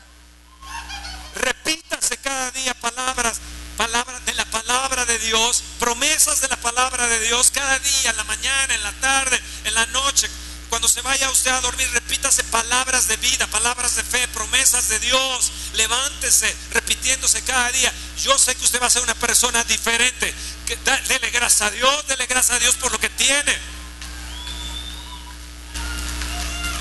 [1.33, 3.41] Repítase cada día palabras
[3.77, 8.17] palabras de la palabra de Dios, promesas de la palabra de Dios cada día, en
[8.17, 10.27] la mañana, en la tarde, en la noche.
[10.69, 14.99] Cuando se vaya usted a dormir, repítase palabras de vida, palabras de fe, promesas de
[14.99, 15.51] Dios.
[15.75, 17.93] Levántese repitiéndose cada día.
[18.21, 20.33] Yo sé que usted va a ser una persona diferente.
[21.07, 23.57] Dele gracias a Dios, dele gracias a Dios por lo que tiene.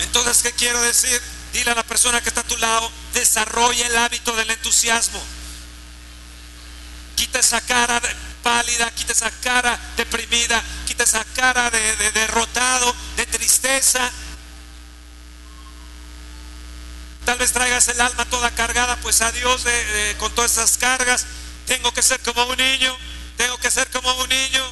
[0.00, 1.20] Entonces, ¿qué quiero decir?
[1.52, 5.22] Dile a la persona que está a tu lado, desarrolle el hábito del entusiasmo.
[7.16, 8.00] Quita esa cara
[8.42, 14.08] pálida, quita esa cara deprimida, quita esa cara de, derrotado, de tristeza.
[17.24, 19.64] Tal vez traigas el alma toda cargada, pues a Dios
[20.18, 21.26] con todas esas cargas.
[21.66, 22.96] Tengo que ser como un niño,
[23.36, 24.64] tengo que ser como un niño.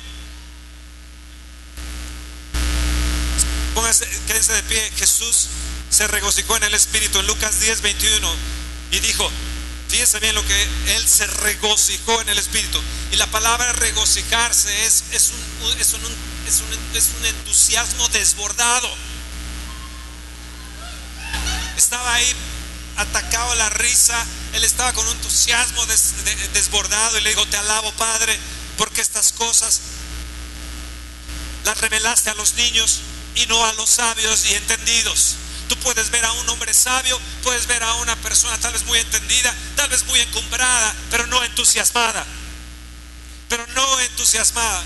[3.74, 4.92] Pónganse, quédense de pie.
[4.96, 5.48] Jesús
[5.90, 8.36] se regocijó en el Espíritu en Lucas 10, 21
[8.92, 9.28] y dijo,
[9.94, 10.62] Fíjense bien lo que
[10.96, 12.82] él se regocijó en el Espíritu.
[13.12, 18.92] Y la palabra regocijarse es, es, un, es, un, entusiasmo desbordado.
[21.76, 22.26] Estaba ahí
[22.96, 24.20] atacado a la risa.
[24.54, 28.36] Él estaba con un entusiasmo desbordado y le dijo, te alabo Padre,
[28.76, 29.80] porque estas cosas
[31.64, 32.98] las revelaste a los niños
[33.36, 35.36] y no a los sabios y entendidos.
[35.68, 38.98] Tú puedes ver a un hombre sabio, puedes ver a una persona tal vez muy
[38.98, 42.24] entendida, tal vez muy encumbrada, pero no entusiasmada.
[43.48, 44.82] Pero no entusiasmada.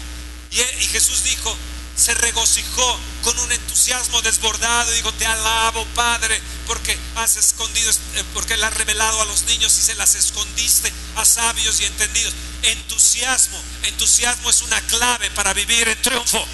[0.50, 1.56] Y, Jesús dijo,
[1.96, 4.90] se regocijó con un entusiasmo desbordado.
[4.92, 9.76] Digo, te alabo, Padre, porque has escondido, eh, porque le has revelado a los niños
[9.78, 12.34] y se las escondiste a sabios y entendidos.
[12.62, 16.46] Entusiasmo, entusiasmo es una clave para vivir en triunfo.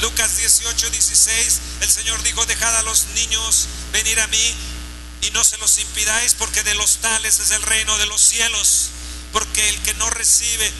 [0.00, 4.54] Lucas 18, 16, el Señor dijo, dejad a los niños venir a mí
[5.22, 8.90] y no se los impidáis porque de los tales es el reino de los cielos.
[9.32, 10.72] Porque el que no recibe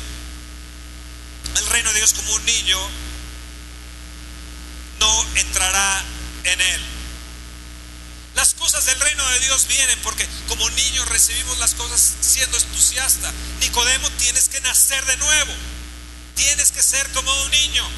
[1.58, 2.78] el reino de Dios como un niño,
[5.00, 6.04] no entrará
[6.44, 6.80] en él.
[8.34, 13.32] Las cosas del reino de Dios vienen porque como niños recibimos las cosas siendo entusiasta.
[13.60, 15.54] Nicodemo, tienes que nacer de nuevo.
[16.34, 17.88] Tienes que ser como un niño.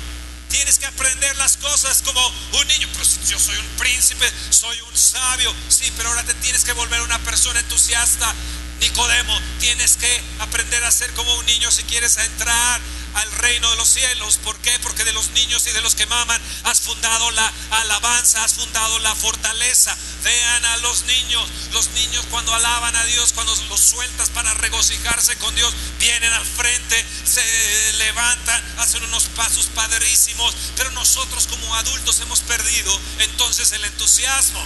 [0.49, 2.21] Tienes que aprender las cosas como
[2.61, 2.89] un niño.
[2.93, 5.55] Pero si yo soy un príncipe, soy un sabio.
[5.69, 8.35] Sí, pero ahora te tienes que volver una persona entusiasta.
[8.81, 12.81] Nicodemo, tienes que aprender a ser como un niño si quieres entrar
[13.19, 14.39] al reino de los cielos.
[14.39, 14.79] ¿Por qué?
[14.81, 18.99] Porque de los niños y de los que maman has fundado la alabanza, has fundado
[19.01, 19.97] la fortaleza.
[20.23, 21.49] Vean a los niños.
[21.73, 26.47] Los niños cuando alaban a Dios, cuando los sueltas para regocijarse con Dios, vienen al
[26.47, 30.55] frente, se levantan, hacen unos pasos padrísimos.
[30.77, 34.65] Pero nosotros como adultos hemos perdido entonces el entusiasmo.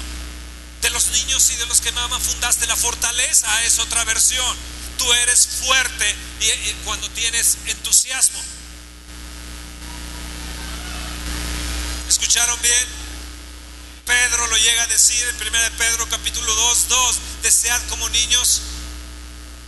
[0.82, 4.56] De los niños y de los que maman fundaste la fortaleza, es otra versión
[5.02, 8.40] tú eres fuerte y, cuando tienes entusiasmo.
[12.08, 12.86] ¿Escucharon bien?
[14.04, 18.62] Pedro lo llega a decir en 1 Pedro capítulo 2, 2, desead como niños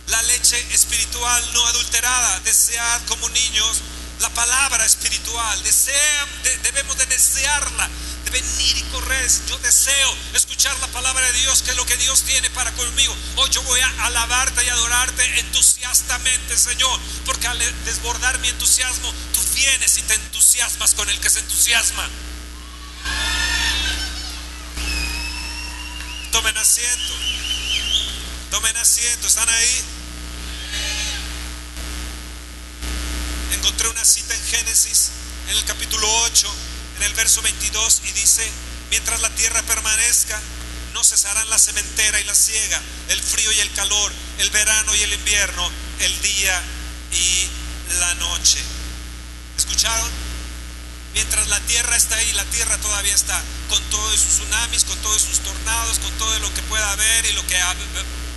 [0.07, 3.81] la leche espiritual no adulterada, desead como niños
[4.19, 6.29] la palabra espiritual, desean,
[6.63, 9.31] debemos de desearla, de venir y correr.
[9.47, 13.15] Yo deseo escuchar la palabra de Dios, que es lo que Dios tiene para conmigo.
[13.37, 19.39] Hoy yo voy a alabarte y adorarte entusiastamente, Señor, porque al desbordar mi entusiasmo, tú
[19.55, 22.09] vienes y te entusiasmas con el que se entusiasma.
[26.33, 27.13] Tomen asiento.
[28.51, 29.27] Tomen asiento.
[29.27, 29.83] ¿Están ahí?
[33.53, 35.09] encontré una cita en Génesis,
[35.49, 36.47] en el capítulo 8,
[36.97, 38.49] en el verso 22 y dice,
[38.89, 40.39] mientras la tierra permanezca,
[40.93, 45.03] no cesarán la cementera y la siega, el frío y el calor, el verano y
[45.03, 46.61] el invierno, el día
[47.11, 47.47] y
[47.99, 48.59] la noche.
[49.57, 50.09] ¿Escucharon?
[51.13, 55.21] Mientras la tierra está ahí, la tierra todavía está, con todos sus tsunamis, con todos
[55.21, 57.57] sus tornados, con todo lo que pueda haber y lo que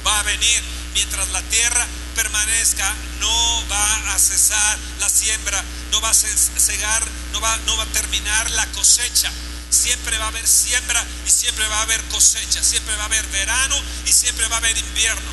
[0.06, 0.62] va a venir.
[0.94, 7.40] Mientras la tierra permanezca, no va a cesar la siembra, no va a cegar, no
[7.40, 9.30] va, no va a terminar la cosecha.
[9.70, 12.62] Siempre va a haber siembra y siempre va a haber cosecha.
[12.62, 15.30] Siempre va a haber verano y siempre va a haber invierno.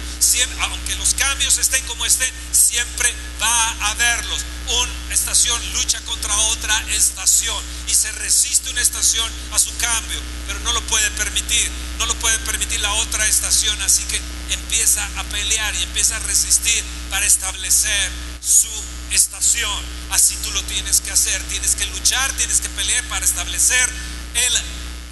[0.62, 4.44] aunque los cambios estén como estén, siempre va a haberlos.
[4.67, 10.60] Una estación lucha contra otra estación y se resiste una estación a su cambio, pero
[10.60, 11.69] no lo puede permitir.
[11.99, 13.80] No lo puede permitir la otra estación.
[13.84, 14.19] Así que
[14.51, 18.69] empieza a pelear y empieza a resistir para establecer su
[19.12, 19.84] estación.
[20.12, 21.41] Así tú lo tienes que hacer.
[21.43, 23.89] Tienes que luchar, tienes que pelear para establecer
[24.34, 24.54] el,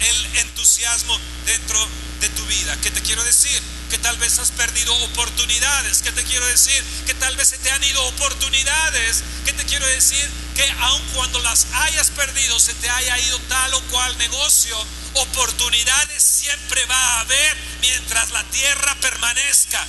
[0.04, 1.78] el entusiasmo dentro
[2.20, 2.76] de tu vida.
[2.82, 3.60] ¿Qué te quiero decir?
[3.90, 6.02] Que tal vez has perdido oportunidades.
[6.02, 6.82] ¿Qué te quiero decir?
[7.06, 9.22] Que tal vez se te han ido oportunidades.
[9.44, 10.28] ¿Qué te quiero decir?
[10.56, 14.76] Que aun cuando las hayas perdido, se te haya ido tal o cual negocio,
[15.14, 19.86] oportunidades siempre va a haber mientras la tierra permanezca.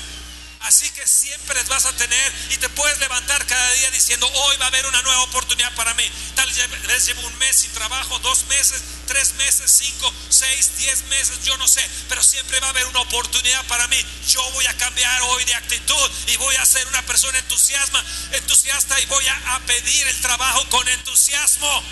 [0.65, 4.65] Así que siempre vas a tener y te puedes levantar cada día diciendo, hoy va
[4.65, 6.10] a haber una nueva oportunidad para mí.
[6.34, 6.51] Tal
[6.88, 11.56] vez llevo un mes sin trabajo, dos meses, tres meses, cinco, seis, diez meses, yo
[11.58, 14.06] no sé, pero siempre va a haber una oportunidad para mí.
[14.28, 18.99] Yo voy a cambiar hoy de actitud y voy a ser una persona entusiasma, entusiasta
[18.99, 21.84] y voy a, a pedir el trabajo con entusiasmo.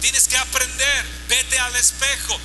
[0.00, 2.40] Tienes que aprender, vete al espejo,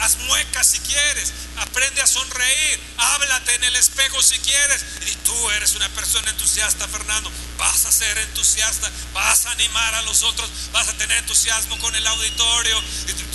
[0.00, 4.84] haz muecas si quieres, aprende a sonreír, háblate en el espejo si quieres.
[5.06, 10.02] Y tú eres una persona entusiasta, Fernando, vas a ser entusiasta, vas a animar a
[10.02, 12.80] los otros, vas a tener entusiasmo con el auditorio.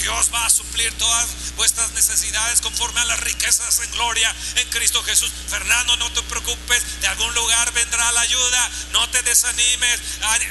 [0.06, 5.02] Dios va a suplir todas vuestras necesidades conforme a las riquezas en gloria en Cristo
[5.04, 5.32] Jesús.
[5.50, 10.00] Fernando, no te preocupes, de algún lugar vendrá la ayuda, no te desanimes,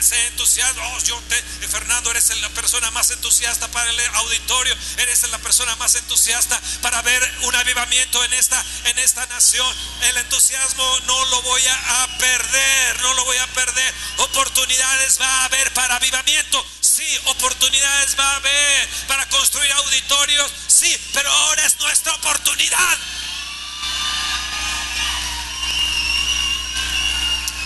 [0.01, 0.83] sé entusiasmo.
[0.85, 5.77] Oh, yo te, Fernando, eres la persona más entusiasta para el auditorio, eres la persona
[5.77, 9.67] más entusiasta para ver un avivamiento en esta, en esta nación.
[10.03, 13.95] El entusiasmo no lo voy a, perder, no lo voy a perder.
[14.19, 16.65] Oportunidades va a haber para avivamiento.
[16.81, 20.53] Sí, oportunidades va a haber para construir auditorios.
[20.67, 22.99] Sí, pero ahora es nuestra oportunidad.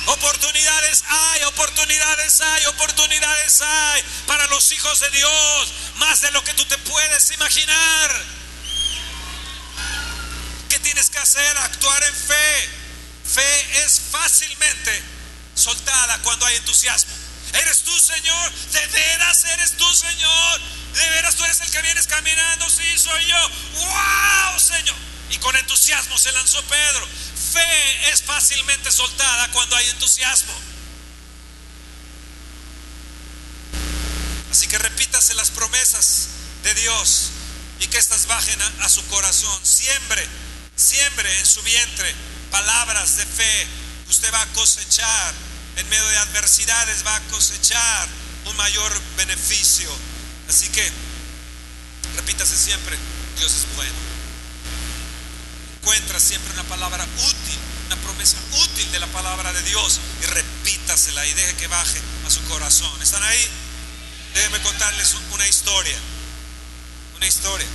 [0.07, 6.55] Oportunidades hay, oportunidades hay, oportunidades hay para los hijos de Dios, más de lo que
[6.55, 8.39] tú te puedes imaginar.
[10.88, 11.59] ¿Qué tienes que hacer?
[11.59, 12.68] Actuar en fe.
[13.35, 15.03] Fe es fácilmente
[15.55, 17.12] soltada cuando hay entusiasmo.
[17.53, 18.53] ¿Eres tú, Señor?
[18.72, 20.61] ¿De veras eres tú, Señor?
[20.94, 22.70] ¿De veras tú eres el que vienes caminando?
[22.70, 23.51] Sí, soy yo.
[23.74, 24.96] ¡Wow, Señor!
[25.29, 27.07] Y con entusiasmo se lanzó Pedro
[27.53, 30.55] fe es fácilmente soltada cuando hay entusiasmo.
[34.51, 36.29] Así que repítase las promesas
[36.62, 37.29] de Dios
[37.81, 39.61] y que éstas bajen a, su corazón.
[39.64, 40.27] Siembre,
[40.79, 42.14] siembre en su vientre
[42.51, 43.67] palabras de fe.
[44.09, 45.35] Usted va a cosechar
[45.77, 48.09] en medio de adversidades, va a cosechar
[48.47, 49.91] un mayor beneficio.
[50.49, 50.91] Así que
[52.17, 52.97] repítase siempre,
[53.37, 54.09] Dios es bueno
[55.88, 61.25] encuentra siempre una palabra útil, una promesa útil de la palabra de Dios y repítasela
[61.25, 62.91] y deje que baje a su corazón.
[63.01, 63.49] ¿Están ahí?
[64.35, 65.97] Déjenme contarles una historia.
[67.17, 67.67] Una historia.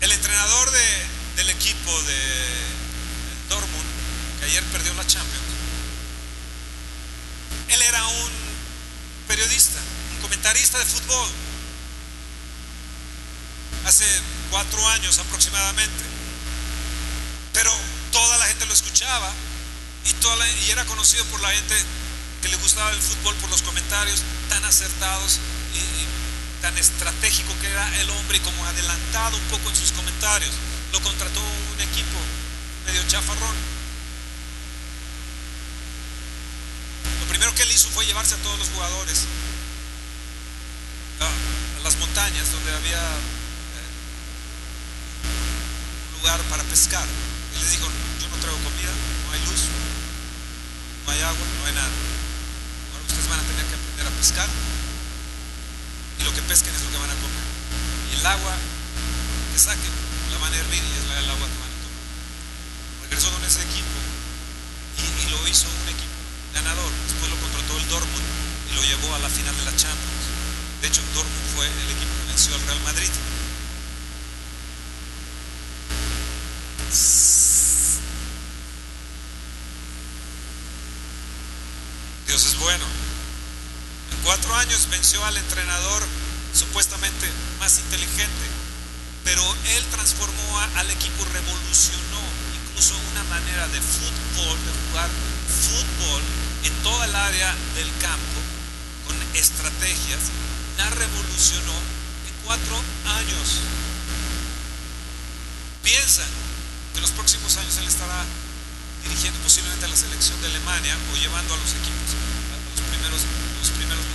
[0.00, 0.70] El entrenador
[1.36, 2.18] del equipo de
[3.48, 3.90] Dortmund,
[4.40, 5.44] que ayer perdió la Champions,
[7.68, 8.30] él era un
[9.26, 9.78] periodista,
[10.14, 11.28] un comentarista de fútbol.
[13.84, 14.04] Hace
[14.50, 16.18] cuatro años aproximadamente
[17.58, 17.72] pero
[18.12, 19.32] toda la gente lo escuchaba
[20.04, 21.74] y, y era conocido por la gente
[22.40, 25.40] que le gustaba el fútbol por los comentarios tan acertados
[25.74, 26.17] y,
[26.60, 30.52] tan estratégico que era el hombre como adelantado un poco en sus comentarios.
[30.92, 32.18] Lo contrató un equipo
[32.86, 33.56] medio chafarrón.
[37.20, 39.24] Lo primero que él hizo fue llevarse a todos los jugadores
[41.20, 43.88] a, las montañas donde había eh,
[46.14, 47.06] un lugar para pescar
[47.60, 47.88] les dijo,
[48.20, 48.92] yo no traigo comida,
[49.26, 49.62] no hay luz,
[51.06, 51.88] no hay agua, no hay nada.
[51.88, 54.48] Ahora ustedes van a tener que aprender a pescar
[56.18, 57.46] y lo que pesquen es lo que van a comer.
[58.10, 58.54] Y el agua
[59.52, 59.94] que saquen
[60.32, 62.04] la van a hervir y es el agua que van a tomar.
[63.08, 63.98] Regresó con ese equipo
[64.98, 66.18] y, lo hizo un equipo
[66.54, 66.90] ganador.
[67.06, 68.28] Después lo contrató el Dortmund
[68.70, 70.24] y lo llevó a la final de la Champions.
[70.82, 73.10] De hecho, Dortmund fue el equipo que venció al Real Madrid.
[82.26, 83.07] Dios es bueno.
[84.24, 86.06] Cuatro años venció al entrenador
[86.52, 88.46] supuestamente más inteligente,
[89.24, 89.42] pero
[89.76, 92.20] él transformó al equipo, revolucionó
[92.54, 95.10] incluso una manera de fútbol, de jugar
[95.48, 96.22] fútbol
[96.64, 98.40] en toda el área del campo,
[99.06, 100.20] con estrategias,
[100.78, 103.60] la revolucionó en cuatro años.
[105.82, 106.22] Piensa
[106.92, 108.24] que en los próximos años él estará
[109.04, 112.12] dirigiendo posiblemente a la selección de Alemania o llevando a los equipos
[112.52, 113.22] a los primeros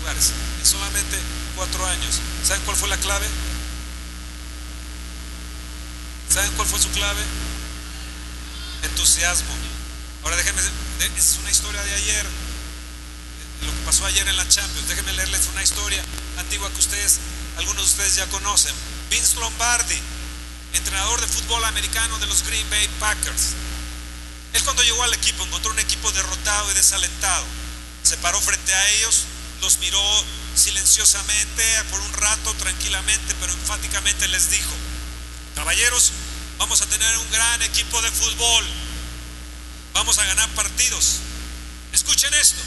[0.04, 0.32] lugares.
[0.60, 1.18] En solamente
[1.56, 2.20] cuatro años.
[2.46, 3.26] ¿Saben cuál fue la clave?
[6.30, 7.22] ¿Saben cuál fue su clave?
[8.84, 9.54] Entusiasmo.
[10.24, 10.62] Ahora déjenme,
[11.18, 12.26] es una historia de ayer,
[13.62, 14.88] lo que pasó ayer en la Champions.
[14.90, 16.04] Déjenme leerles una historia
[16.38, 17.20] antigua que ustedes,
[17.58, 18.74] algunos de ustedes ya conocen.
[19.10, 20.00] Vince Lombardi,
[20.74, 23.54] entrenador de fútbol americano de los Green Bay Packers.
[24.54, 27.46] Él cuando llegó al equipo encontró un equipo derrotado y desalentado.
[28.04, 29.26] Se paró frente a ellos,
[29.64, 30.04] los miró
[30.56, 34.72] silenciosamente por un rato, tranquilamente, pero enfáticamente les dijo,
[35.56, 36.12] caballeros,
[36.58, 38.66] vamos a tener un gran equipo de fútbol,
[39.94, 41.20] vamos a ganar partidos.
[41.94, 42.62] Escuchen esto.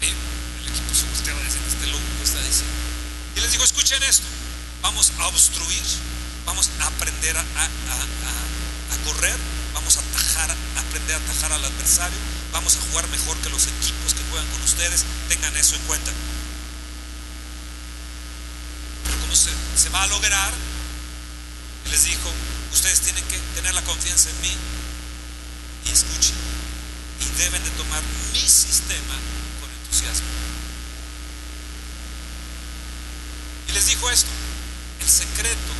[0.00, 2.74] Y el equipo se volteaba diciendo, este loco está diciendo.
[3.36, 4.24] Y les dijo, escuchen esto,
[4.82, 5.82] vamos a obstruir,
[6.44, 9.36] vamos a aprender a, a, correr,
[9.74, 12.18] vamos a atajar, aprender a atajar al adversario,
[12.52, 16.12] vamos a jugar mejor que los equipos que juegan con ustedes, tengan eso en cuenta.
[19.04, 20.52] Pero como se, se va a lograr,
[21.90, 22.30] les dijo,
[22.72, 24.56] ustedes tienen que tener la confianza en mí
[25.86, 26.36] y escuchen,
[27.20, 29.16] y deben de tomar mi sistema
[29.60, 30.26] con entusiasmo.
[33.68, 34.30] Y les dijo esto,
[35.00, 35.72] el secreto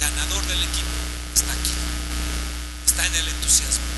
[0.00, 0.96] ganador del equipo
[1.34, 1.74] está aquí,
[2.86, 3.91] está en el entusiasmo.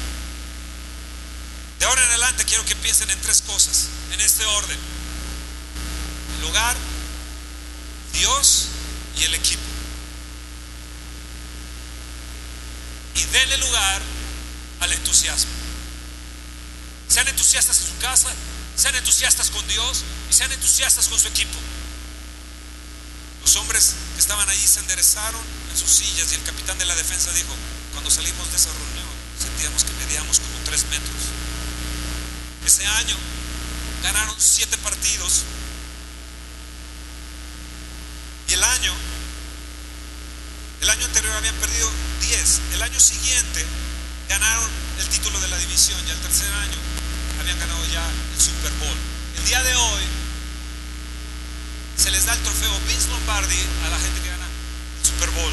[1.79, 4.79] De ahora en adelante quiero que piensen en tres cosas, en este orden.
[6.37, 6.77] El lugar,
[8.12, 8.68] Dios
[9.18, 9.62] y el equipo.
[13.16, 14.03] Y denle lugar
[14.81, 15.51] al entusiasmo.
[17.09, 18.29] Sean entusiastas en su casa,
[18.77, 21.59] sean entusiastas con Dios y sean entusiastas con su equipo.
[23.43, 26.95] Los hombres que estaban allí se enderezaron en sus sillas y el capitán de la
[26.95, 27.55] defensa dijo,
[27.93, 29.07] cuando salimos de esa reunión
[29.39, 31.43] sentíamos que medíamos como tres metros.
[32.64, 33.16] Ese año
[34.02, 35.42] ganaron siete partidos
[38.48, 38.92] y el año,
[40.80, 41.90] el año anterior habían perdido
[42.20, 42.60] diez.
[42.72, 43.64] El año siguiente
[44.28, 46.78] ganaron el título de la división y el tercer año
[47.40, 48.04] habían ganado ya
[48.34, 48.96] el Super Bowl.
[49.38, 50.02] El día de hoy
[51.96, 55.52] se les da el trofeo Vince Lombardi a la gente que gana el Super Bowl.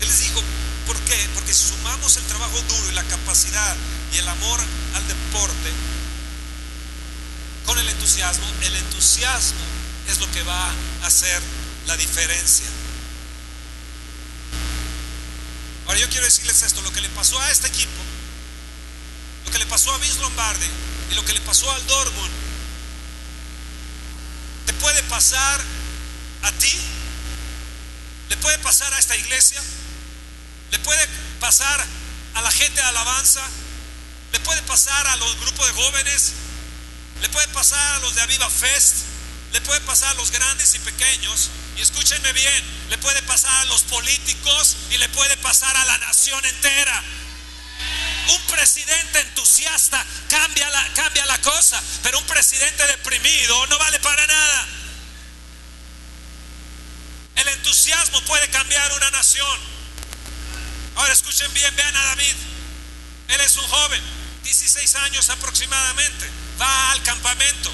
[0.00, 0.42] Él les dijo,
[0.86, 1.28] ¿por qué?
[1.34, 3.76] Porque si sumamos el trabajo duro y la capacidad
[4.12, 4.60] y el amor
[4.94, 5.72] al deporte
[7.66, 9.60] con el entusiasmo, el entusiasmo
[10.08, 10.70] es lo que va
[11.02, 11.42] a hacer
[11.86, 12.66] la diferencia.
[15.86, 18.02] Ahora yo quiero decirles esto, lo que le pasó a este equipo,
[19.46, 20.66] lo que le pasó a Vince Lombardi
[21.10, 22.30] y lo que le pasó al Dortmund,
[24.66, 25.60] te puede pasar
[26.42, 26.78] a ti,
[28.28, 29.62] le puede pasar a esta iglesia,
[30.70, 31.06] le puede
[31.40, 31.84] pasar
[32.34, 33.42] a la gente de alabanza,
[34.32, 36.32] le puede pasar a los grupos de jóvenes,
[37.20, 38.96] le puede pasar a los de Aviva Fest,
[39.52, 43.64] le puede pasar a los grandes y pequeños, y escúchenme bien, le puede pasar a
[43.66, 47.02] los políticos y le puede pasar a la nación entera.
[48.28, 54.26] Un presidente entusiasta cambia la, cambia la cosa, pero un presidente deprimido no vale para
[54.26, 54.68] nada.
[57.36, 59.58] El entusiasmo puede cambiar una nación.
[60.96, 62.34] Ahora escuchen bien, vean a David.
[63.28, 64.02] Él es un joven,
[64.48, 66.26] 16 años aproximadamente.
[66.60, 67.70] Va al campamento.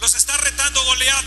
[0.00, 1.24] Los está retando Goliat.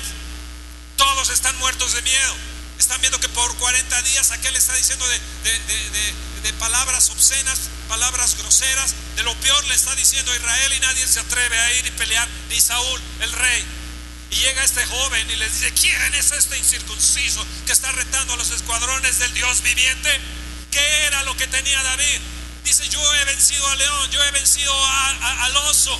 [0.95, 2.36] Todos están muertos de miedo.
[2.80, 7.60] Están viendo que por 40 días aquel está diciendo de, de, de, de, palabras obscenas,
[7.89, 8.95] palabras groseras.
[9.18, 11.91] De lo peor le está diciendo a Israel y nadie se atreve a ir y
[11.91, 13.66] pelear, ni Saúl, el rey.
[14.32, 18.38] Y llega este joven y les dice, ¿quién es este incircunciso que está retando a
[18.38, 20.10] los escuadrones del Dios viviente?
[20.72, 22.22] ¿Qué era lo que tenía David?
[22.64, 25.99] Dice, yo he vencido al león, yo he vencido a, a, al oso.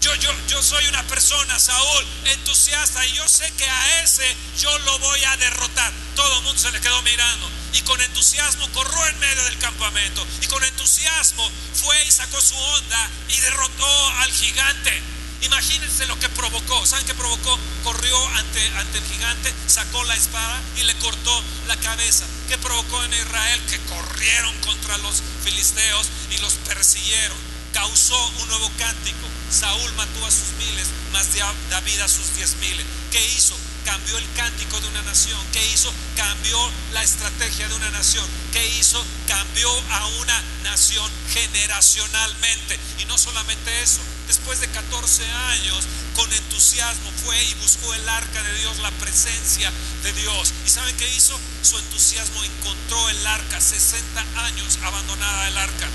[0.00, 4.78] Yo, yo, yo soy una persona, Saúl, entusiasta y yo sé que a ese yo
[4.80, 5.92] lo voy a derrotar.
[6.14, 10.24] Todo el mundo se le quedó mirando y con entusiasmo corrió en medio del campamento
[10.40, 15.02] y con entusiasmo fue y sacó su onda y derrotó al gigante.
[15.42, 16.84] Imagínense lo que provocó.
[16.86, 17.58] ¿Saben qué provocó?
[17.84, 22.24] Corrió ante, ante el gigante, sacó la espada y le cortó la cabeza.
[22.48, 23.60] ¿Qué provocó en Israel?
[23.70, 27.36] Que corrieron contra los filisteos y los persiguieron.
[27.72, 29.26] Causó un nuevo cántico.
[29.50, 31.28] Saúl mató a sus miles, más
[31.70, 32.84] David a sus diez miles.
[33.10, 33.56] ¿Qué hizo?
[33.88, 35.38] cambió el cántico de una nación.
[35.50, 35.90] ¿Qué hizo?
[36.14, 36.58] Cambió
[36.92, 38.26] la estrategia de una nación.
[38.52, 39.02] ¿Qué hizo?
[39.26, 42.78] Cambió a una nación generacionalmente.
[42.98, 48.42] Y no solamente eso, después de 14 años, con entusiasmo fue y buscó el arca
[48.42, 49.72] de Dios, la presencia
[50.02, 50.52] de Dios.
[50.66, 51.38] ¿Y saben qué hizo?
[51.62, 55.88] Su entusiasmo encontró el arca, 60 años abandonada el arca.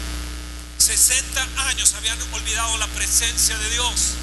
[0.79, 4.15] 60 años habían olvidado la presencia de Dios.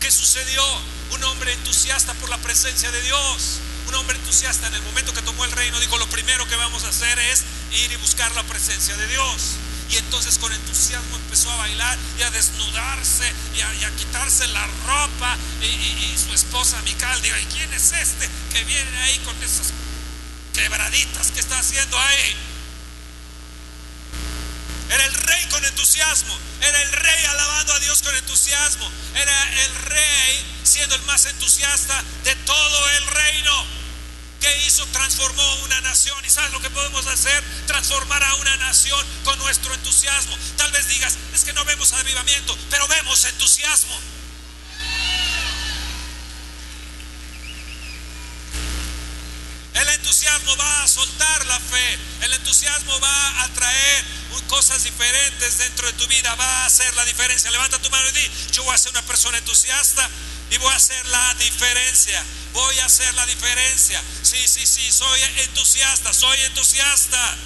[0.00, 0.62] ¿Qué sucedió?
[1.10, 3.58] Un hombre entusiasta por la presencia de Dios.
[3.88, 6.84] Un hombre entusiasta en el momento que tomó el reino dijo, lo primero que vamos
[6.84, 7.42] a hacer es
[7.72, 9.56] ir y buscar la presencia de Dios.
[9.92, 15.36] Y entonces con entusiasmo empezó a bailar y a desnudarse y a, quitarse la ropa.
[15.60, 19.66] Y, su esposa Mical dijo, ¿y quién es este que viene ahí con esas
[20.54, 22.36] quebraditas que está haciendo ahí?
[24.88, 26.38] Era el rey con entusiasmo.
[26.62, 28.90] Era el rey alabando a Dios con entusiasmo.
[29.14, 33.66] Era el rey siendo el más entusiasta de todo el reino.
[34.42, 34.84] ¿Qué hizo?
[34.86, 36.18] Transformó una nación.
[36.26, 37.44] ¿Y sabes lo que podemos hacer?
[37.68, 40.36] Transformar a una nación con nuestro entusiasmo.
[40.56, 43.96] Tal vez digas, es que no vemos avivamiento, pero vemos entusiasmo.
[49.74, 51.98] El entusiasmo va a soltar la fe.
[52.22, 54.04] El entusiasmo va a traer
[54.48, 56.34] cosas diferentes dentro de tu vida.
[56.34, 57.48] Va a hacer la diferencia.
[57.52, 60.10] Levanta tu mano y di, yo voy a ser una persona entusiasta
[60.52, 62.22] y voy a hacer la diferencia.
[62.52, 64.00] Voy a hacer la diferencia.
[64.22, 67.36] Sí, sí, sí, soy entusiasta, soy entusiasta.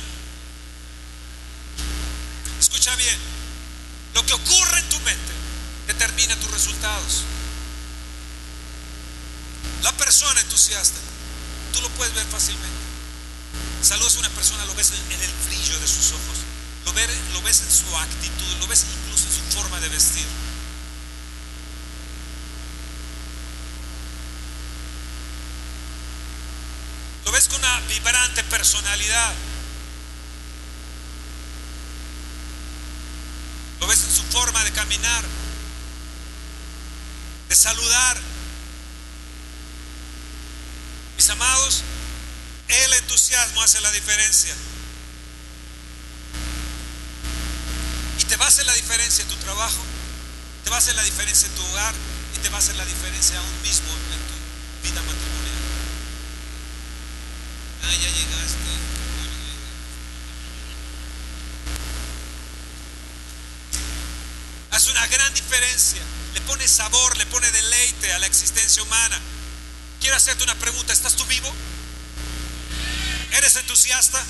[2.59, 3.17] Escucha bien.
[4.15, 5.33] Lo que ocurre en tu mente
[5.87, 7.23] determina tus resultados.
[9.83, 10.99] La persona entusiasta
[11.73, 12.75] Tú lo puedes ver fácilmente.
[13.83, 16.39] Saludas a una persona, lo ves en el brillo de sus ojos,
[16.87, 16.93] lo,
[17.35, 20.25] lo ves en su actitud, lo ves incluso en su forma de vestir.
[27.49, 29.33] Con una vibrante personalidad.
[33.81, 35.25] Lo ves en su forma de caminar,
[37.49, 38.21] de saludar.
[41.17, 41.83] Mis amados,
[42.69, 44.55] el entusiasmo hace la diferencia.
[48.19, 49.83] Y te va a hacer la diferencia en tu trabajo,
[50.65, 51.95] te va a hacer la diferencia en tu hogar
[52.35, 55.56] y te va a hacer la diferencia aún mismo en tu vida matrimonial.
[64.77, 66.03] Hace una gran diferencia.
[66.35, 69.19] Le pone sabor, le pone deleite a la existencia humana.
[70.01, 71.51] Quiero hacerte una pregunta, ¿estás tú vivo?
[73.33, 74.23] ¿Eres entusiasta?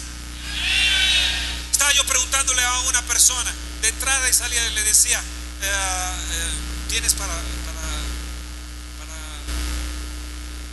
[1.72, 3.52] Estaba yo preguntándole a una persona,
[3.82, 6.50] de entrada y salida le decía, eh, eh,
[6.88, 7.34] ¿tienes para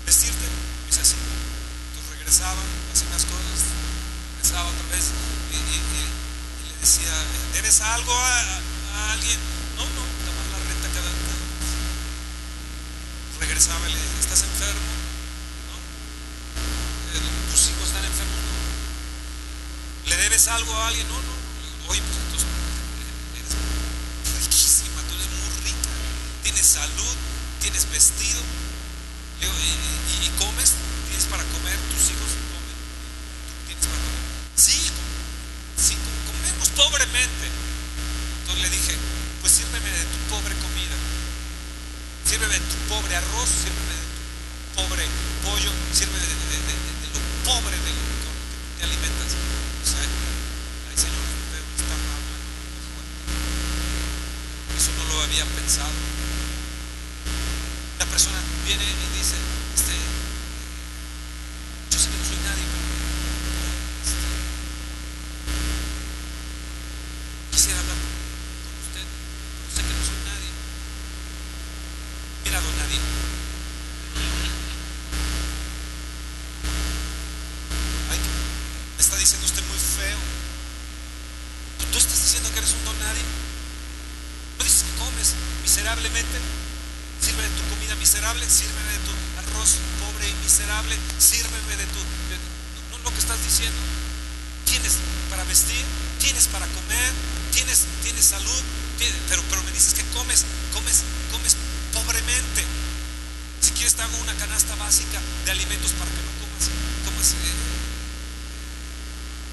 [0.05, 0.45] vestirte?
[0.83, 1.15] Y dice así.
[2.33, 3.61] Regresaba, hacía unas cosas,
[4.41, 5.05] regresaba otra vez
[5.53, 7.13] y, le decía,
[7.53, 9.37] ¿debes algo a, alguien?
[9.77, 11.45] No, no, nada la renta cada, cada
[13.37, 14.81] regresaba y le decía, ¿estás enfermo?
[17.53, 18.41] tus hijos están enfermos.
[20.09, 21.07] ¿Le debes algo a alguien?
[21.09, 21.37] No, no.
[21.93, 22.49] Oye, pues entonces
[23.37, 23.53] eres
[24.41, 25.85] riquísima, tú eres muy rica.
[26.41, 27.15] Tienes salud,
[27.61, 28.41] tienes vestido.
[29.43, 30.73] ¿y, comes?
[31.09, 31.77] ¿Tienes para comer?
[31.89, 32.77] ¿Tus hijos comen?
[33.65, 34.23] ¿Tienes para comer?
[34.53, 34.77] Sí,
[35.81, 35.97] sí,
[36.29, 37.45] comemos pobremente.
[37.49, 38.93] Entonces le dije,
[39.41, 40.97] pues sírveme de tu pobre comida.
[42.29, 44.21] Sírveme de tu pobre arroz, sírveme de tu
[44.77, 45.03] pobre
[45.41, 47.03] pollo, sírveme de, de, de
[47.43, 48.15] pobre de lo que
[48.79, 49.31] te alimentas.
[49.35, 51.25] O sea, ay Señor,
[51.75, 51.95] está
[54.77, 55.91] Eso no lo había pensado.
[57.99, 59.35] La persona viene y dice,
[59.75, 59.93] este,
[61.91, 62.87] yo sé que no soy nadie, pero
[64.07, 64.27] este,
[67.51, 70.51] quisiera hablar con usted, pero sé que no soy nadie.
[72.45, 72.99] Mira, don nadie.
[79.23, 80.19] diciendo usted muy feo.
[81.91, 83.23] Tú, estás diciendo que eres un don nadie.
[84.59, 85.31] No dices que comes.
[85.63, 86.37] miserablemente,
[87.23, 91.99] sírveme de tu comida miserable, sírveme de tu arroz pobre y miserable, sírveme de tu...
[92.91, 93.81] no, lo que estás diciendo.
[94.65, 94.93] Tienes
[95.29, 95.83] para vestir,
[96.19, 97.11] tienes para comer,
[97.51, 98.61] tienes, tienes salud,
[99.27, 101.01] pero, pero me dices que comes, comes,
[101.31, 101.57] comes
[101.93, 102.63] pobremente.
[103.61, 106.69] Si quieres te hago una canasta básica de alimentos para que no comas,
[107.05, 107.57] comas eh,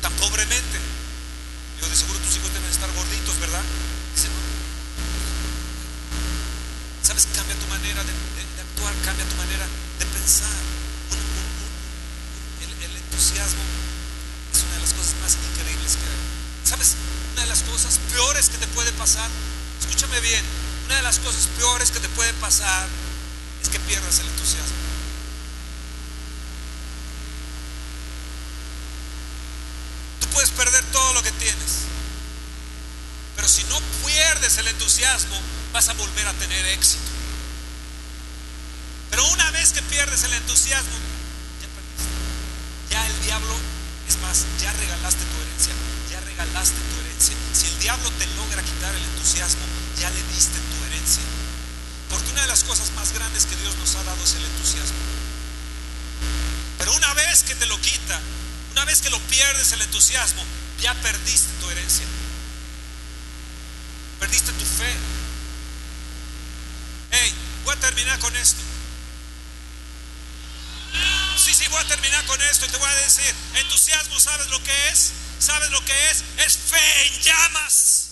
[0.03, 0.77] tan pobremente.
[1.81, 3.63] Yo de seguro tus hijos deben estar gorditos, ¿verdad?
[7.03, 7.27] ¿Sabes?
[7.35, 8.13] Cambia tu manera de,
[8.61, 9.67] actuar, cambia tu manera
[12.61, 13.63] el, entusiasmo
[14.55, 16.69] es una de las cosas más increíbles que hay.
[16.71, 16.95] ¿Sabes?
[17.33, 19.29] Una de las cosas peores que te puede pasar,
[19.81, 20.45] escúchame bien,
[20.87, 22.87] una de las cosas peores que te puede pasar
[23.63, 24.77] es que pierdas el entusiasmo.
[30.21, 31.87] Tú puedes perder todo lo que tienes,
[33.35, 35.41] pero si no pierdes el entusiasmo,
[35.73, 37.10] vas a volver a tener éxito.
[39.71, 40.99] Vez que pierdes el entusiasmo,
[41.63, 42.11] ya perdiste.
[42.91, 43.55] Ya el diablo,
[44.09, 45.73] es más, ya regalaste tu herencia,
[46.11, 47.37] ya regalaste tu herencia.
[47.55, 49.63] Si el diablo te logra quitar el entusiasmo,
[50.01, 51.23] ya le diste tu herencia.
[52.09, 54.99] Porque una de las cosas más grandes que Dios nos ha dado es el entusiasmo.
[56.79, 58.19] Pero una vez que te lo quita,
[58.73, 60.43] una vez que lo pierdes el entusiasmo,
[60.81, 62.07] ya perdiste tu herencia.
[64.19, 64.93] Perdiste tu fe.
[67.13, 67.33] Hey,
[67.65, 68.70] voy a terminar con esto.
[71.41, 74.63] Sí, sí, voy a terminar con esto y te voy a decir, entusiasmo, ¿sabes lo
[74.63, 75.11] que es?
[75.39, 76.23] ¿Sabes lo que es?
[76.37, 78.09] Es fe en llamas.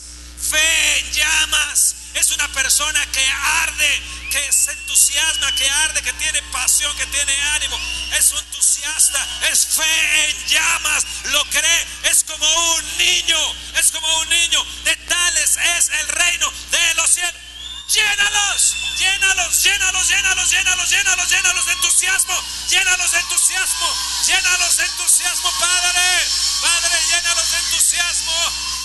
[0.50, 1.94] Fe en llamas.
[2.14, 7.38] Es una persona que arde, que se entusiasma, que arde, que tiene pasión, que tiene
[7.54, 7.78] ánimo.
[8.18, 11.04] Es un entusiasta, es fe en llamas.
[11.24, 13.38] Lo cree, es como un niño,
[13.78, 14.64] es como un niño.
[14.84, 17.47] De tales es el reino de los cielos.
[17.88, 22.34] Llénalos, llénalos, llénalos, llénalos, llénalos, llénalos, llénalos de entusiasmo,
[22.68, 23.86] llénalos de entusiasmo,
[24.26, 26.28] llénalos de entusiasmo, Padre,
[26.60, 28.32] Padre, llénalos de entusiasmo,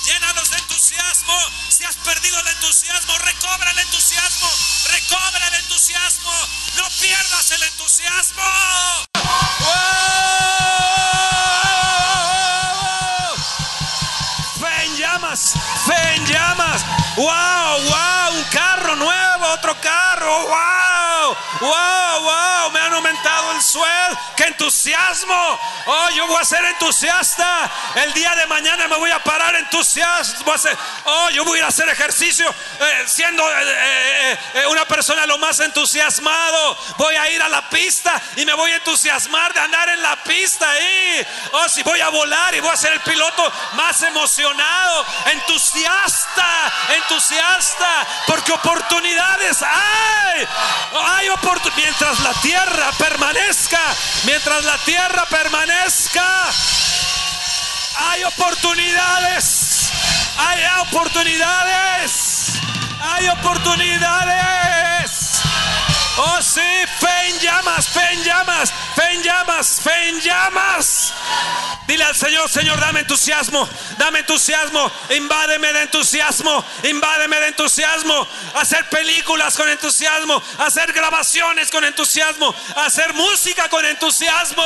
[0.06, 1.38] llénalos de entusiasmo.
[1.68, 4.50] Si has perdido el entusiasmo, recobra el entusiasmo,
[4.88, 6.32] recobra el entusiasmo,
[6.78, 8.44] no pierdas el entusiasmo.
[14.62, 15.54] Fe en llamas,
[15.86, 16.86] fe llamas.
[17.18, 17.26] ¡Wow!
[17.26, 17.63] ¡Wow!
[21.60, 21.70] ¡Wow!
[22.24, 22.72] ¡Wow!
[22.72, 24.18] Me han aumentado el sueldo.
[24.74, 25.60] ¡Qué entusiasmo!
[25.86, 27.70] Oh, yo voy a ser entusiasta.
[27.96, 30.52] El día de mañana me voy a parar entusiasmo.
[31.06, 35.38] Oh, yo voy a ir a hacer ejercicio eh, siendo eh, eh, una persona lo
[35.38, 36.78] más entusiasmado.
[36.98, 40.16] Voy a ir a la pista y me voy a entusiasmar de andar en la
[40.24, 41.28] pista ahí.
[41.52, 48.08] Oh, si voy a volar y voy a ser el piloto más emocionado, entusiasta entusiasta,
[48.28, 50.48] porque oportunidades hay.
[50.94, 51.64] Hay oportunidades.
[51.76, 53.80] Mientras la tierra permanezca,
[54.26, 56.50] mientras la tierra permanezca,
[57.98, 59.92] hay oportunidades.
[60.38, 62.62] Hay oportunidades.
[63.02, 65.23] Hay oportunidades.
[66.16, 66.62] Oh sí,
[67.00, 71.12] fe en llamas, fe en llamas, fe en llamas, fe en llamas.
[71.88, 78.28] Dile al Señor, Señor, dame entusiasmo, dame entusiasmo, invádeme de entusiasmo, invádeme de entusiasmo.
[78.54, 84.64] Hacer películas con entusiasmo, hacer grabaciones con entusiasmo, hacer música con entusiasmo.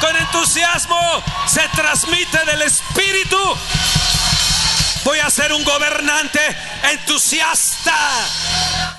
[0.00, 3.36] Con entusiasmo se transmite del Espíritu.
[5.04, 6.40] Voy a ser un gobernante
[6.90, 7.96] entusiasta.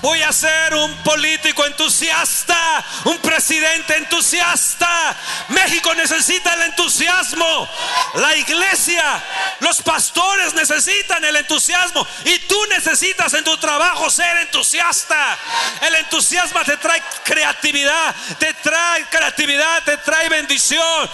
[0.00, 5.16] Voy a ser un político entusiasta, un presidente entusiasta.
[5.48, 7.68] México necesita el entusiasmo.
[8.14, 9.22] La iglesia,
[9.60, 12.04] los pastores necesitan el entusiasmo.
[12.24, 15.38] Y tú necesitas en tu trabajo ser entusiasta.
[15.82, 21.10] El entusiasmo te trae creatividad, te trae creatividad, te trae bendición.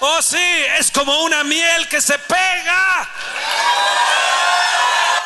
[0.00, 0.36] Oh sí,
[0.78, 3.08] es como una miel que se pega.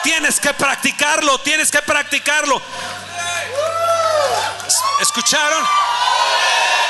[0.02, 2.60] Tienes que practicarlo, tienes que practicarlo.
[5.00, 5.66] ¿Escucharon?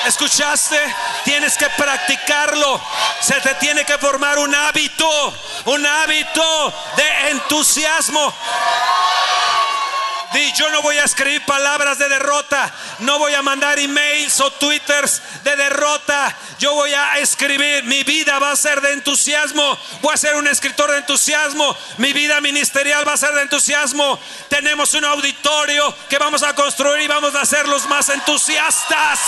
[0.07, 0.79] ¿Escuchaste?
[1.25, 2.81] Tienes que practicarlo.
[3.21, 8.33] Se te tiene que formar un hábito, un hábito de entusiasmo
[10.57, 15.23] yo no voy a escribir palabras de derrota, no voy a mandar emails o twitters
[15.45, 16.37] de derrota.
[16.59, 20.47] Yo voy a escribir, mi vida va a ser de entusiasmo, voy a ser un
[20.47, 24.19] escritor de entusiasmo, mi vida ministerial va a ser de entusiasmo.
[24.49, 29.21] Tenemos un auditorio que vamos a construir y vamos a ser los más entusiastas.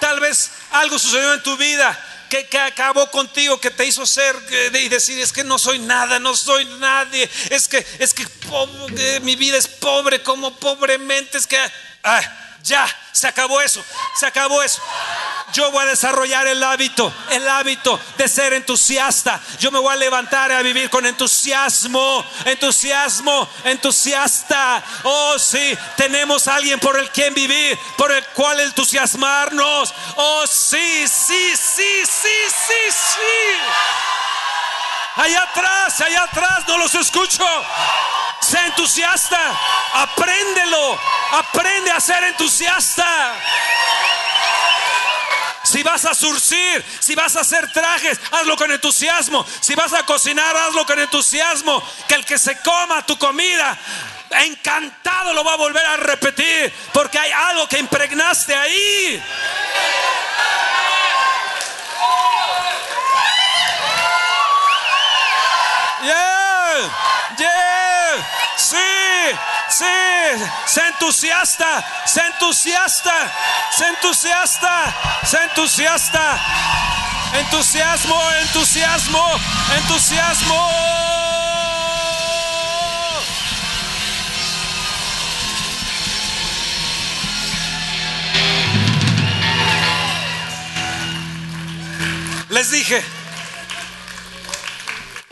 [0.00, 4.70] Tal vez, algo sucedió en tu vida que, acabó contigo, que te hizo ser eh,
[4.82, 8.26] y decir, es que no soy nada, no soy nadie, es que, es que,
[8.96, 11.56] que mi vida es pobre, como pobremente, es que...
[11.56, 11.70] Ah,
[12.02, 13.84] ah ya, se acabó eso,
[14.18, 14.80] se acabó eso.
[15.52, 19.38] Yo voy a desarrollar el hábito, el hábito de ser entusiasta.
[19.60, 24.82] Yo me voy a levantar a vivir con entusiasmo, entusiasmo, entusiasta.
[25.02, 29.94] Oh, sí, tenemos alguien por el quien vivir, por el cual entusiasmarnos.
[30.16, 33.60] Oh, sí, sí, sí, sí, sí, sí.
[35.16, 37.44] Allá atrás, allá atrás, no los escucho.
[38.40, 39.38] Sé entusiasta.
[39.94, 40.98] Apréndelo.
[41.32, 43.34] Aprende a ser entusiasta.
[45.64, 49.44] Si vas a surcir, si vas a hacer trajes, hazlo con entusiasmo.
[49.60, 51.82] Si vas a cocinar, hazlo con entusiasmo.
[52.06, 53.76] Que el que se coma tu comida,
[54.30, 56.72] encantado lo va a volver a repetir.
[56.92, 59.22] Porque hay algo que impregnaste ahí.
[66.04, 66.90] Yeah,
[67.38, 67.73] yeah,
[68.64, 68.76] sí,
[69.68, 69.84] sí,
[70.66, 73.32] se entusiasta, se entusiasta,
[73.70, 74.94] se entusiasta,
[75.24, 76.40] se entusiasta.
[77.34, 79.40] Entusiasmo, entusiasmo,
[79.76, 80.70] entusiasmo.
[92.50, 93.04] Les dije,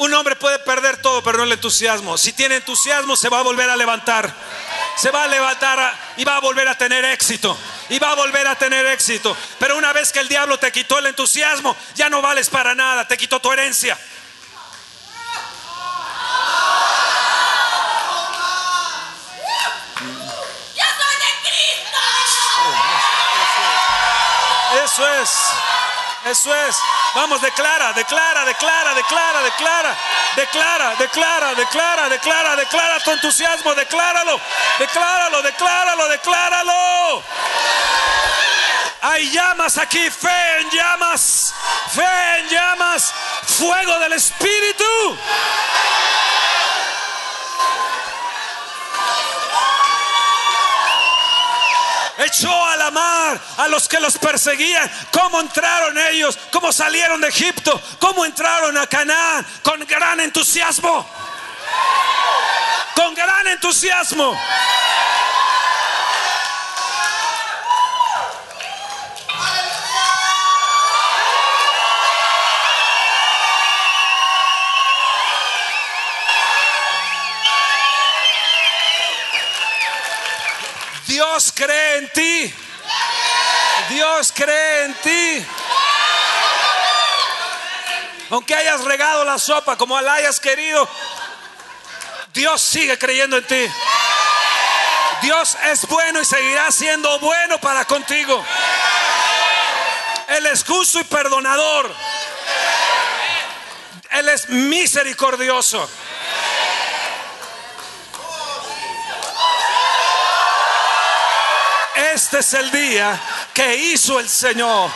[0.03, 2.19] un hombre puede perder todo, pero no el entusiasmo.
[2.19, 4.35] Si tiene entusiasmo, se va a volver a levantar.
[4.97, 7.57] Se va a levantar y va a volver a tener éxito.
[7.89, 9.37] Y va a volver a tener éxito.
[9.61, 13.07] Pero una vez que el diablo te quitó el entusiasmo, ya no vales para nada.
[13.07, 13.97] Te quitó tu herencia.
[20.75, 21.99] Yo soy de Cristo.
[24.85, 25.62] Eso es.
[26.25, 26.77] Eso es.
[27.15, 29.97] Vamos, declara, declara, declara, declara, declara,
[30.37, 34.41] declara, declara, declara, declara, declara tu entusiasmo, decláralo,
[34.79, 37.23] decláralo, decláralo, decláralo.
[39.03, 41.53] Hay llamas aquí, fe en llamas,
[41.93, 43.13] fe en llamas,
[43.59, 45.19] fuego del Espíritu.
[52.19, 54.91] Echó a la mar a los que los perseguían.
[55.11, 56.39] ¿Cómo entraron ellos?
[56.51, 57.81] ¿Cómo salieron de Egipto?
[57.99, 59.47] ¿Cómo entraron a Canaán?
[59.63, 61.09] Con gran entusiasmo.
[62.95, 64.39] Con gran entusiasmo.
[81.23, 82.55] Dios cree en ti.
[83.91, 85.47] Dios cree en ti.
[88.31, 90.89] Aunque hayas regado la sopa como la hayas querido,
[92.35, 93.73] Dios sigue creyendo en ti.
[95.23, 98.45] Dios es bueno y seguirá siendo bueno para contigo.
[100.27, 101.95] Él es justo y perdonador.
[104.11, 105.89] Él es misericordioso.
[112.33, 113.21] Este es el día
[113.53, 114.91] que hizo el Señor.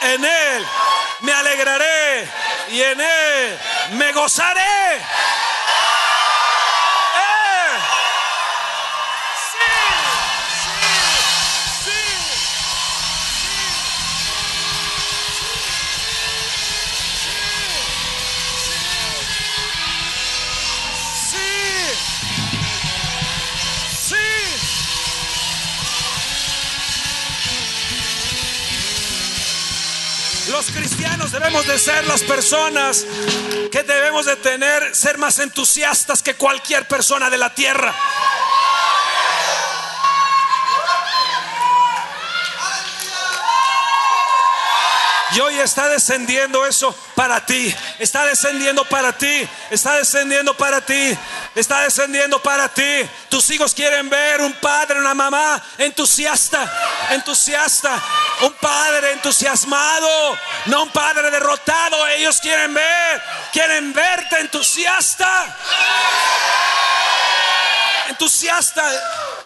[0.00, 0.66] En Él
[1.20, 2.28] me alegraré
[2.68, 3.58] y en Él
[3.92, 5.00] me gozaré.
[31.50, 33.04] Debemos de ser las personas
[33.72, 37.92] que debemos de tener, ser más entusiastas que cualquier persona de la tierra.
[45.32, 47.74] Y hoy está descendiendo eso para ti.
[47.98, 49.48] Está descendiendo para ti.
[49.70, 51.18] Está descendiendo para ti.
[51.56, 53.08] Está descendiendo para ti.
[53.28, 56.72] Tus hijos quieren ver un padre, una mamá entusiasta.
[57.10, 58.00] Entusiasta.
[58.42, 60.38] Un padre entusiasmado.
[60.66, 62.06] No un padre derrotado.
[62.08, 63.22] Ellos quieren ver.
[63.52, 65.56] Quieren verte entusiasta.
[68.08, 68.82] Entusiasta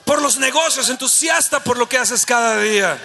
[0.04, 0.88] por los negocios.
[0.88, 2.98] Entusiasta por lo que haces cada día.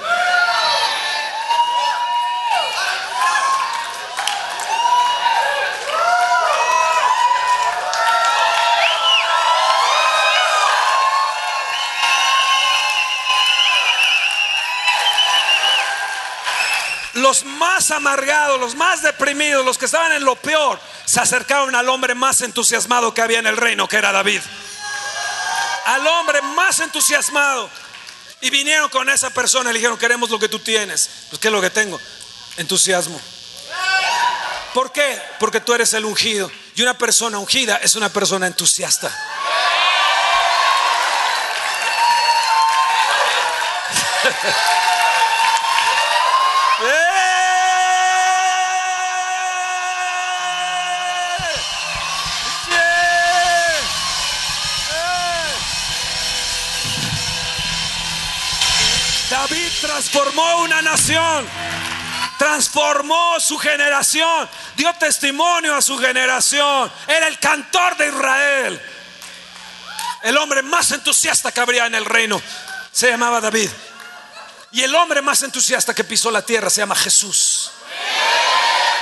[17.30, 21.88] Los más amargados, los más deprimidos, los que estaban en lo peor, se acercaron al
[21.88, 24.42] hombre más entusiasmado que había en el reino, que era David.
[25.86, 27.70] Al hombre más entusiasmado.
[28.42, 31.08] Y vinieron con esa persona y le dijeron, queremos lo que tú tienes.
[31.30, 32.00] Pues, ¿qué es lo que tengo?
[32.58, 33.22] Entusiasmo.
[34.74, 35.22] ¿Por qué?
[35.40, 36.50] Porque tú eres el ungido.
[36.74, 39.16] Y una persona ungida es una persona entusiasta.
[60.00, 61.46] Transformó una nación,
[62.38, 68.82] transformó su generación, dio testimonio a su generación, era el cantor de Israel,
[70.24, 72.42] el hombre más entusiasta que habría en el reino,
[72.94, 73.70] se llamaba David.
[74.72, 77.72] Y el hombre más entusiasta que pisó la tierra se llama Jesús.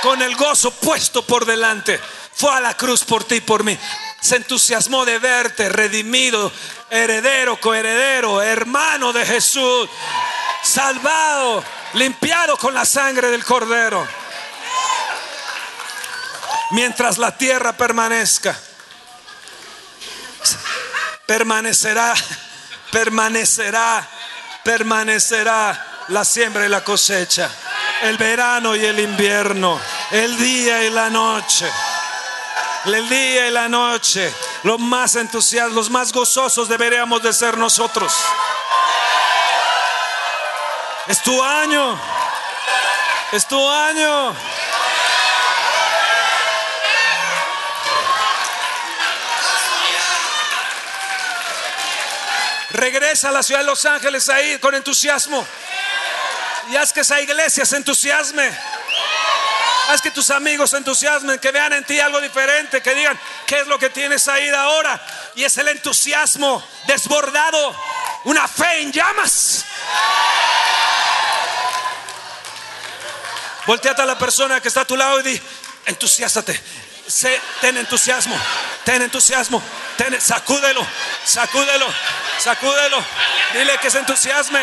[0.02, 2.00] Con el gozo puesto por delante.
[2.34, 3.78] Fue a la cruz por ti y por mí.
[4.20, 6.50] Se entusiasmó de verte, redimido,
[6.90, 9.88] heredero, coheredero, hermano de Jesús,
[10.68, 11.64] salvado,
[11.94, 14.06] limpiado con la sangre del cordero.
[16.72, 18.58] Mientras la tierra permanezca,
[21.26, 22.14] permanecerá,
[22.92, 24.08] permanecerá
[24.68, 27.50] permanecerá la siembra y la cosecha,
[28.02, 31.66] el verano y el invierno, el día y la noche.
[32.84, 38.12] El día y la noche, los más entusiasmados, los más gozosos deberíamos de ser nosotros.
[41.08, 41.98] Es tu año.
[43.32, 44.36] Es tu año.
[52.70, 55.46] Regresa a la ciudad de Los Ángeles ahí con entusiasmo.
[56.70, 58.52] Y haz que esa iglesia se entusiasme.
[59.88, 63.60] Haz que tus amigos se entusiasmen, que vean en ti algo diferente, que digan qué
[63.60, 65.00] es lo que tienes ahí de ahora.
[65.34, 67.74] Y es el entusiasmo desbordado,
[68.24, 69.64] una fe en llamas.
[73.68, 75.42] Volteate a la persona que está a tu lado y di,
[75.84, 76.58] entusiástate,
[77.60, 78.34] ten entusiasmo,
[78.82, 79.62] ten entusiasmo,
[80.20, 80.86] sacúdelo,
[81.26, 81.86] sacúdelo,
[82.38, 83.04] sacúdelo.
[83.52, 84.62] Dile que se entusiasme,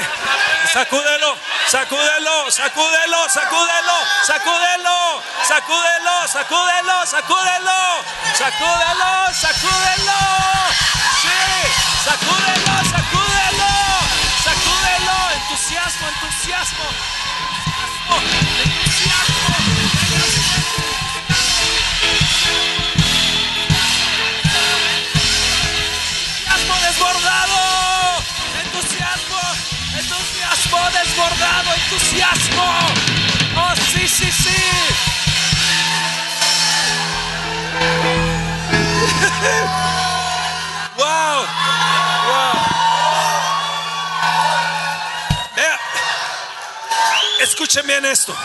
[0.73, 1.37] sacúdelo,
[1.69, 8.03] sacúdelo, sacúdelo, sacúdelo, sacúdelo, sacúdelo, sacúdelo, sacúdelo,
[8.33, 10.19] sacúdelo, sacúdelo.
[11.21, 11.41] Sí,
[12.05, 13.69] sacúdelo, sacúdelo,
[14.43, 18.84] sacúdelo, entusiasmo, entusiasmo, entusiasmo.
[31.15, 32.63] Desbordado, entusiasmo.
[33.57, 34.49] Oh, sí, sí, sí.
[40.97, 41.45] wow,
[42.27, 42.53] wow.
[45.55, 45.79] Vea,
[47.41, 48.35] escuchen bien esto.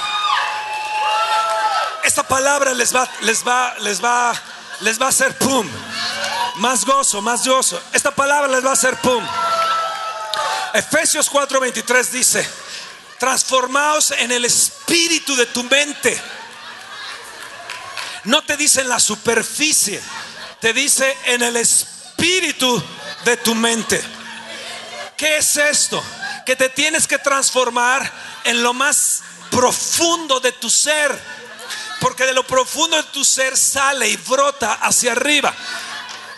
[2.05, 4.33] Esta palabra les va, les va, les va,
[4.81, 5.69] les va a hacer pum
[6.57, 7.81] más gozo, más gozo.
[7.93, 9.25] Esta palabra les va a hacer pum.
[10.73, 12.60] Efesios 4:23 dice,
[13.21, 16.21] transformaos en el espíritu de tu mente.
[18.25, 20.01] No te dice en la superficie,
[20.59, 22.83] te dice en el espíritu
[23.27, 24.03] de tu mente.
[25.19, 26.03] ¿Qué es esto?
[26.47, 28.11] Que te tienes que transformar
[28.45, 31.41] en lo más profundo de tu ser.
[32.01, 35.55] Porque de lo profundo de tu ser sale y brota hacia arriba.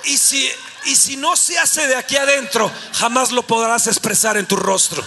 [0.02, 0.50] Y si,
[0.86, 5.04] y si no se hace de aquí adentro, jamás lo podrás expresar en tu rostro.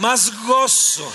[0.00, 1.12] Más gozo,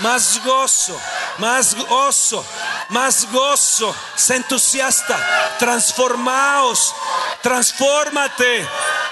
[0.00, 1.00] más gozo,
[1.38, 2.44] más gozo,
[2.90, 3.96] más gozo.
[4.14, 6.94] Sé entusiasta, transformaos,
[7.40, 8.68] transfórmate.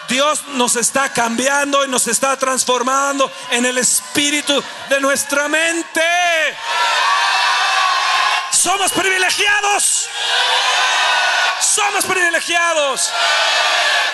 [0.08, 6.02] Dios nos está cambiando y nos está transformando en el espíritu de nuestra mente.
[8.50, 10.06] Somos privilegiados.
[11.62, 13.10] Somos privilegiados.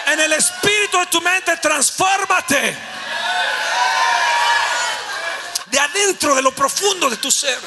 [0.06, 2.78] En el espíritu de tu mente, transfórmate.
[5.70, 7.58] De adentro, de lo profundo de tu ser.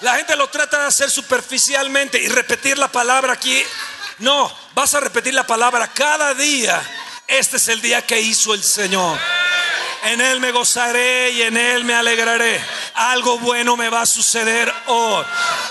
[0.00, 3.62] La gente lo trata de hacer superficialmente y repetir la palabra aquí.
[4.18, 6.82] No, vas a repetir la palabra cada día.
[7.26, 9.18] Este es el día que hizo el Señor.
[10.06, 12.60] En Él me gozaré y en Él me alegraré.
[12.94, 15.24] Algo bueno me va a suceder hoy.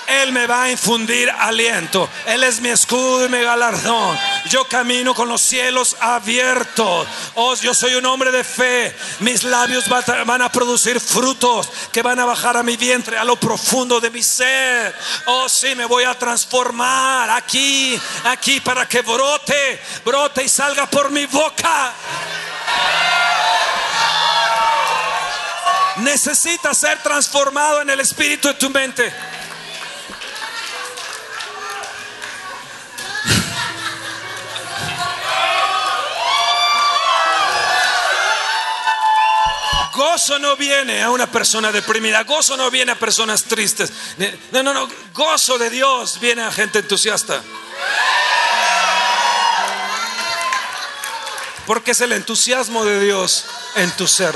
[0.08, 2.10] Él me va a infundir aliento.
[2.28, 4.18] Él es mi escudo y mi galardón.
[4.50, 7.08] Yo camino con los cielos abiertos.
[7.36, 8.96] Oh, yo soy un hombre de fe.
[9.20, 13.24] Mis labios va- van a producir frutos que van a bajar a mi vientre, a
[13.24, 14.94] lo profundo de mi ser.
[15.28, 21.10] Oh, sí, me voy a transformar aquí, aquí para que brote, brote y salga por
[21.10, 21.94] mi boca.
[25.98, 29.14] Necesitas ser transformado en el espíritu de tu mente.
[39.94, 43.94] Gozo no viene a una persona deprimida, gozo no viene a personas tristes.
[44.52, 47.42] No, no, no, gozo de Dios viene a gente entusiasta.
[51.66, 54.36] Porque es el entusiasmo de Dios en tu ser.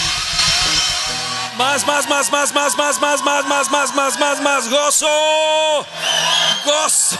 [1.61, 5.85] Más, más, más, más, más, más, más, más, más, más, más, más, más, gozo.
[6.65, 7.19] Gozo.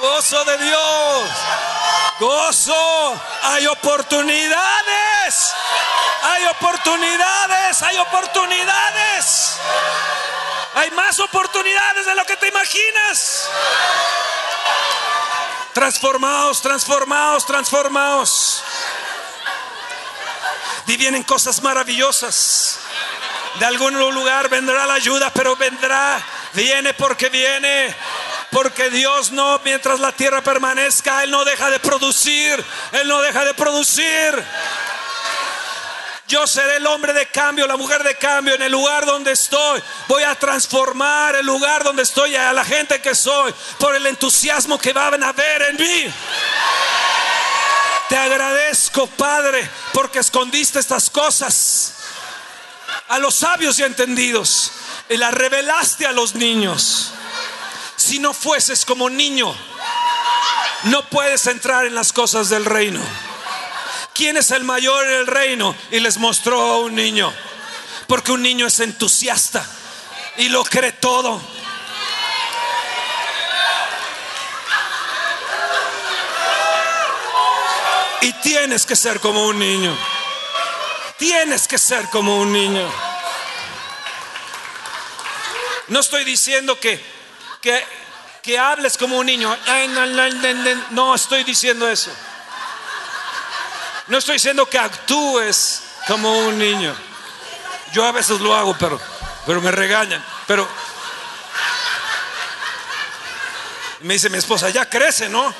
[0.00, 1.30] Gozo de Dios.
[2.20, 3.20] Gozo.
[3.42, 5.52] Hay oportunidades.
[6.22, 7.82] Hay oportunidades.
[7.82, 9.58] Hay oportunidades.
[10.76, 13.48] Hay más oportunidades de lo que te imaginas.
[15.72, 18.51] Transformaos, transformaos, transformaos.
[20.92, 22.78] Y vienen cosas maravillosas.
[23.58, 26.22] De algún lugar vendrá la ayuda, pero vendrá.
[26.52, 27.96] Viene porque viene.
[28.50, 32.62] Porque Dios no, mientras la tierra permanezca, Él no deja de producir.
[32.92, 34.44] Él no deja de producir.
[36.28, 39.82] Yo seré el hombre de cambio, la mujer de cambio en el lugar donde estoy.
[40.08, 44.78] Voy a transformar el lugar donde estoy a la gente que soy por el entusiasmo
[44.78, 46.12] que van a ver en mí.
[48.12, 51.94] Te agradezco, Padre, porque escondiste estas cosas
[53.08, 54.70] a los sabios y entendidos
[55.08, 57.12] y las revelaste a los niños.
[57.96, 59.56] Si no fueses como niño,
[60.82, 63.00] no puedes entrar en las cosas del reino.
[64.12, 65.74] ¿Quién es el mayor en el reino?
[65.90, 67.32] Y les mostró a un niño.
[68.08, 69.66] Porque un niño es entusiasta
[70.36, 71.40] y lo cree todo.
[78.22, 79.96] Y tienes que ser como un niño.
[81.18, 82.88] Tienes que ser como un niño.
[85.88, 87.04] No estoy diciendo que,
[87.60, 87.84] que,
[88.42, 89.56] que hables como un niño.
[90.90, 92.10] No estoy diciendo eso.
[94.06, 96.94] No estoy diciendo que actúes como un niño.
[97.92, 99.00] Yo a veces lo hago, pero,
[99.46, 100.24] pero me regañan.
[100.46, 100.68] Pero
[104.00, 105.52] me dice mi esposa, ya crece, ¿no?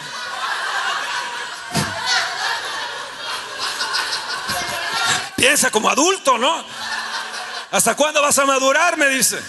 [5.43, 6.65] Piensa como adulto, ¿no?
[7.73, 8.97] ¿Hasta cuándo vas a madurar?
[8.97, 9.43] Me dice.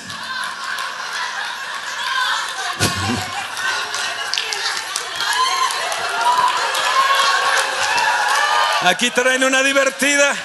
[8.82, 10.36] Aquí traen una divertida.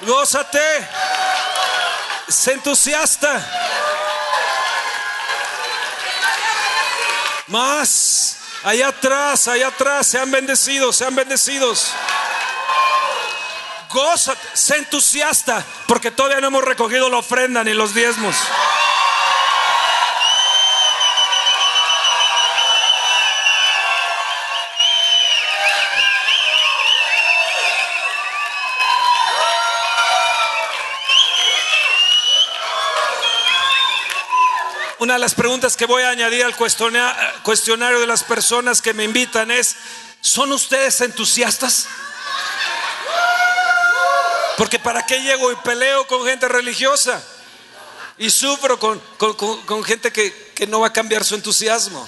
[0.00, 0.88] Gózate.
[2.26, 3.46] Sé entusiasta.
[7.48, 8.38] Más.
[8.62, 10.06] Allá atrás, allá atrás.
[10.06, 11.92] Sean bendecidos, sean bendecidos.
[13.94, 18.34] Gózate, sé entusiasta, porque todavía no hemos recogido la ofrenda ni los diezmos.
[34.98, 38.94] Una de las preguntas que voy a añadir al cuestiona- cuestionario de las personas que
[38.94, 39.76] me invitan es,
[40.20, 41.86] ¿son ustedes entusiastas?
[44.56, 47.22] Porque ¿para qué llego y peleo con gente religiosa?
[48.18, 52.06] Y sufro con, con- con- gente que, que no va a cambiar su entusiasmo.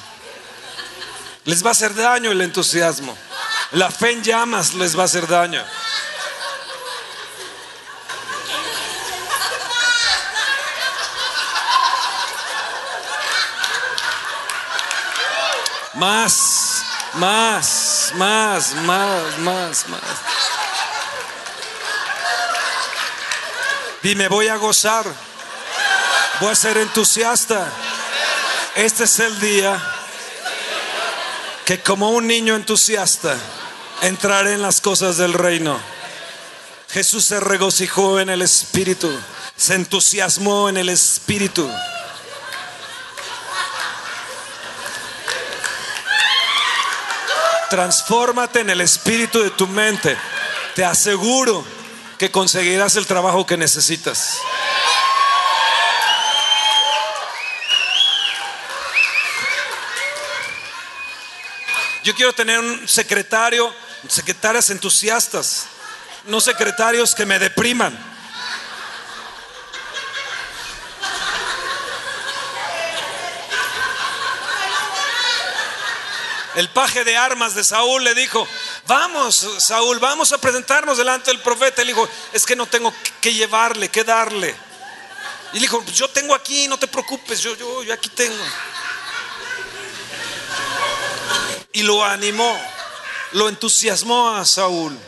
[1.44, 3.16] Les va a hacer daño el entusiasmo.
[3.72, 5.64] La fe en llamas les va a hacer daño.
[15.94, 16.82] Más,
[17.14, 20.00] más, más, más, más, más.
[24.06, 25.04] Y me voy a gozar.
[26.38, 27.68] Voy a ser entusiasta.
[28.76, 29.82] Este es el día
[31.64, 33.36] que como un niño entusiasta
[34.02, 35.76] entraré en las cosas del reino.
[36.88, 39.10] Jesús se regocijó en el Espíritu,
[39.56, 41.68] se entusiasmó en el Espíritu.
[47.70, 50.16] Transfórmate en el espíritu de tu mente.
[50.76, 51.64] Te aseguro
[52.18, 54.38] que conseguirás el trabajo que necesitas.
[62.02, 63.74] Yo quiero tener un secretario,
[64.08, 65.66] secretarias entusiastas,
[66.26, 67.98] no secretarios que me depriman.
[76.54, 78.48] El paje de armas de Saúl le dijo,
[78.86, 81.82] vamos Saúl, vamos a presentarnos delante del profeta.
[81.82, 84.54] Él dijo, es que no tengo que llevarle, que darle.
[85.52, 88.44] Y dijo, yo tengo aquí, no te preocupes, yo, yo, yo aquí tengo.
[91.72, 92.58] Y lo animó,
[93.32, 94.98] lo entusiasmó a Saúl.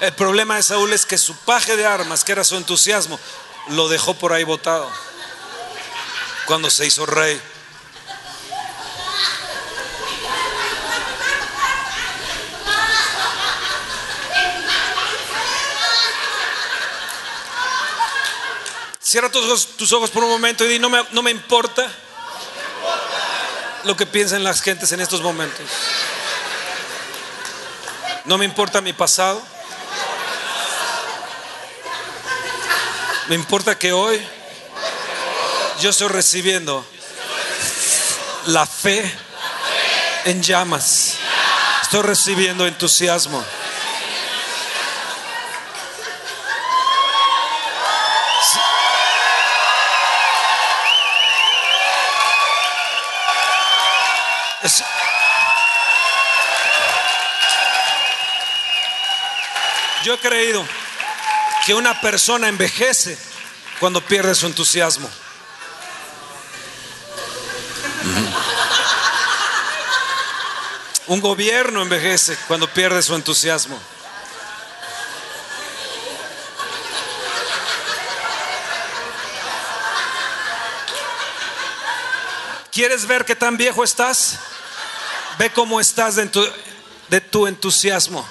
[0.00, 3.20] El problema de Saúl es que su paje de armas, que era su entusiasmo,
[3.68, 4.90] lo dejó por ahí botado
[6.46, 7.40] cuando se hizo rey.
[19.12, 21.86] Cierra tus, tus ojos por un momento y di, no me, no me importa
[23.84, 25.66] lo que piensen las gentes en estos momentos.
[28.24, 29.42] No me importa mi pasado.
[33.28, 34.18] Me importa que hoy
[35.82, 36.82] yo estoy recibiendo
[38.46, 39.14] la fe
[40.24, 41.16] en llamas.
[41.82, 43.44] Estoy recibiendo entusiasmo.
[60.04, 60.64] Yo he creído
[61.66, 63.16] que una persona envejece
[63.80, 65.08] cuando pierde su entusiasmo.
[71.06, 73.80] Un gobierno envejece cuando pierde su entusiasmo.
[82.72, 84.38] ¿Quieres ver qué tan viejo estás?
[85.38, 86.46] Ve cómo estás de tu,
[87.08, 88.26] de tu entusiasmo.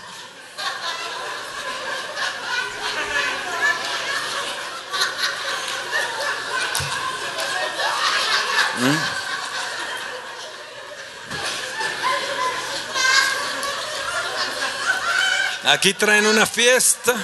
[15.63, 17.15] Aquí traen una fiesta.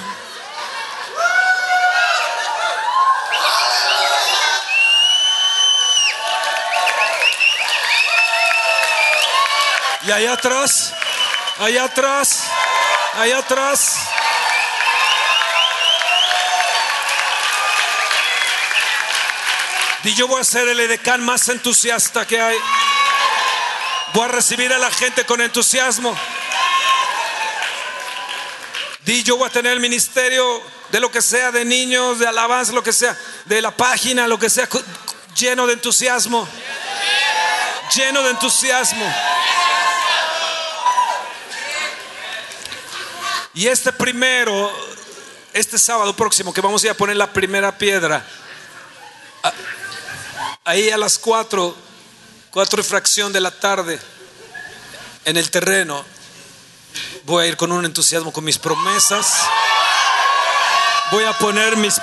[10.08, 10.94] Y allá atrás,
[11.58, 12.44] allá atrás,
[13.12, 13.96] allá atrás.
[20.04, 22.56] Y yo voy a ser el edecán más entusiasta que hay.
[24.14, 26.16] Voy a recibir a la gente con entusiasmo.
[29.00, 32.72] Di, yo voy a tener el ministerio de lo que sea, de niños, de alabanza,
[32.72, 33.14] lo que sea,
[33.44, 34.66] de la página, lo que sea,
[35.36, 36.48] lleno de entusiasmo.
[37.94, 39.37] Lleno de entusiasmo.
[43.58, 44.72] Y este primero,
[45.52, 48.24] este sábado próximo, que vamos a ir a poner la primera piedra,
[50.62, 51.74] ahí a las cuatro,
[52.52, 53.98] cuatro y fracción de la tarde,
[55.24, 56.04] en el terreno,
[57.24, 59.38] Voy a ir con un entusiasmo con mis promesas.
[61.10, 62.00] Voy a poner mis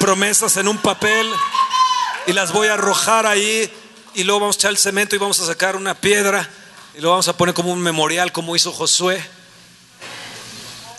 [0.00, 1.32] promesas en un papel
[2.26, 3.72] y las voy a arrojar ahí.
[4.14, 6.50] Y luego vamos a echar el cemento y vamos a sacar una piedra.
[6.96, 9.35] Y lo vamos a poner como un memorial como hizo Josué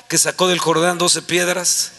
[0.10, 1.92] que sacó del Jordán 12 piedras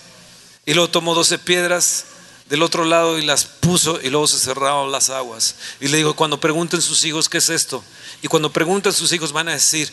[0.67, 2.05] y luego tomó 12 piedras
[2.49, 5.57] del otro lado y las puso y luego se cerraron las aguas.
[5.81, 7.85] Y le digo, cuando pregunten sus hijos qué es esto,
[8.23, 9.93] y cuando pregunten sus hijos van a decir,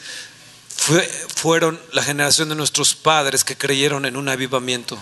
[0.76, 4.98] fue- fueron la generación de nuestros padres que creyeron en un avivamiento.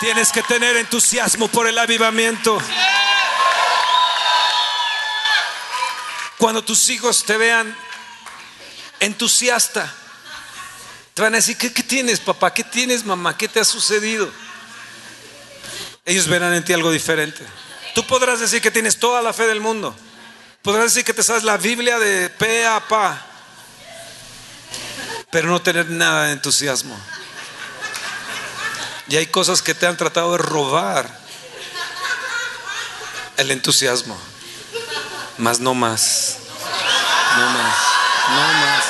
[0.00, 2.58] Tienes que tener entusiasmo por el avivamiento.
[6.38, 7.76] Cuando tus hijos te vean
[8.98, 9.94] entusiasta
[11.12, 12.54] Te van a decir, ¿qué, tienes, papá?
[12.54, 13.36] ¿Qué tienes, mamá?
[13.36, 14.30] ¿Qué te ha sucedido?
[16.06, 17.44] Ellos verán en ti algo diferente.
[17.94, 19.94] Tú podrás decir que tienes toda la fe del mundo.
[20.62, 23.26] Podrás decir que te sabes la Biblia de pe a pa,
[25.30, 26.98] pero no tener nada de entusiasmo.
[29.10, 31.18] Y hay cosas que te han tratado de robar
[33.36, 34.16] el entusiasmo.
[35.36, 36.36] Más no más.
[37.36, 37.76] No más.
[38.28, 38.89] No más.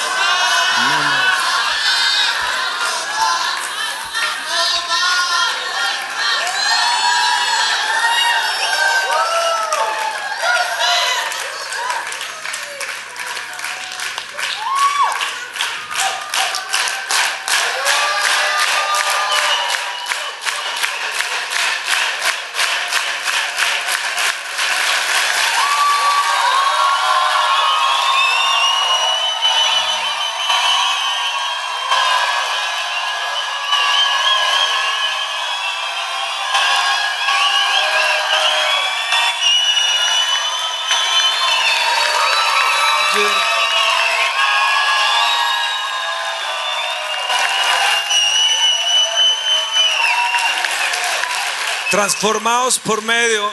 [52.00, 53.46] Transformados por medio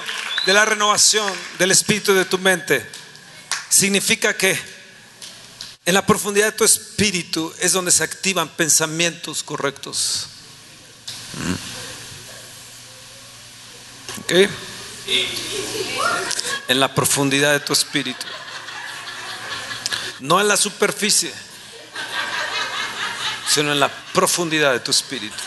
[0.46, 1.30] de la renovación
[1.60, 2.90] del espíritu de tu mente.
[3.68, 4.58] Significa que
[5.86, 10.28] en la profundidad de tu espíritu es donde se activan pensamientos correctos.
[14.22, 14.50] ¿Ok?
[16.70, 18.26] En la profundidad de tu espíritu.
[20.22, 21.34] No en la superficie,
[23.50, 25.44] sino en la profundidad de tu espíritu.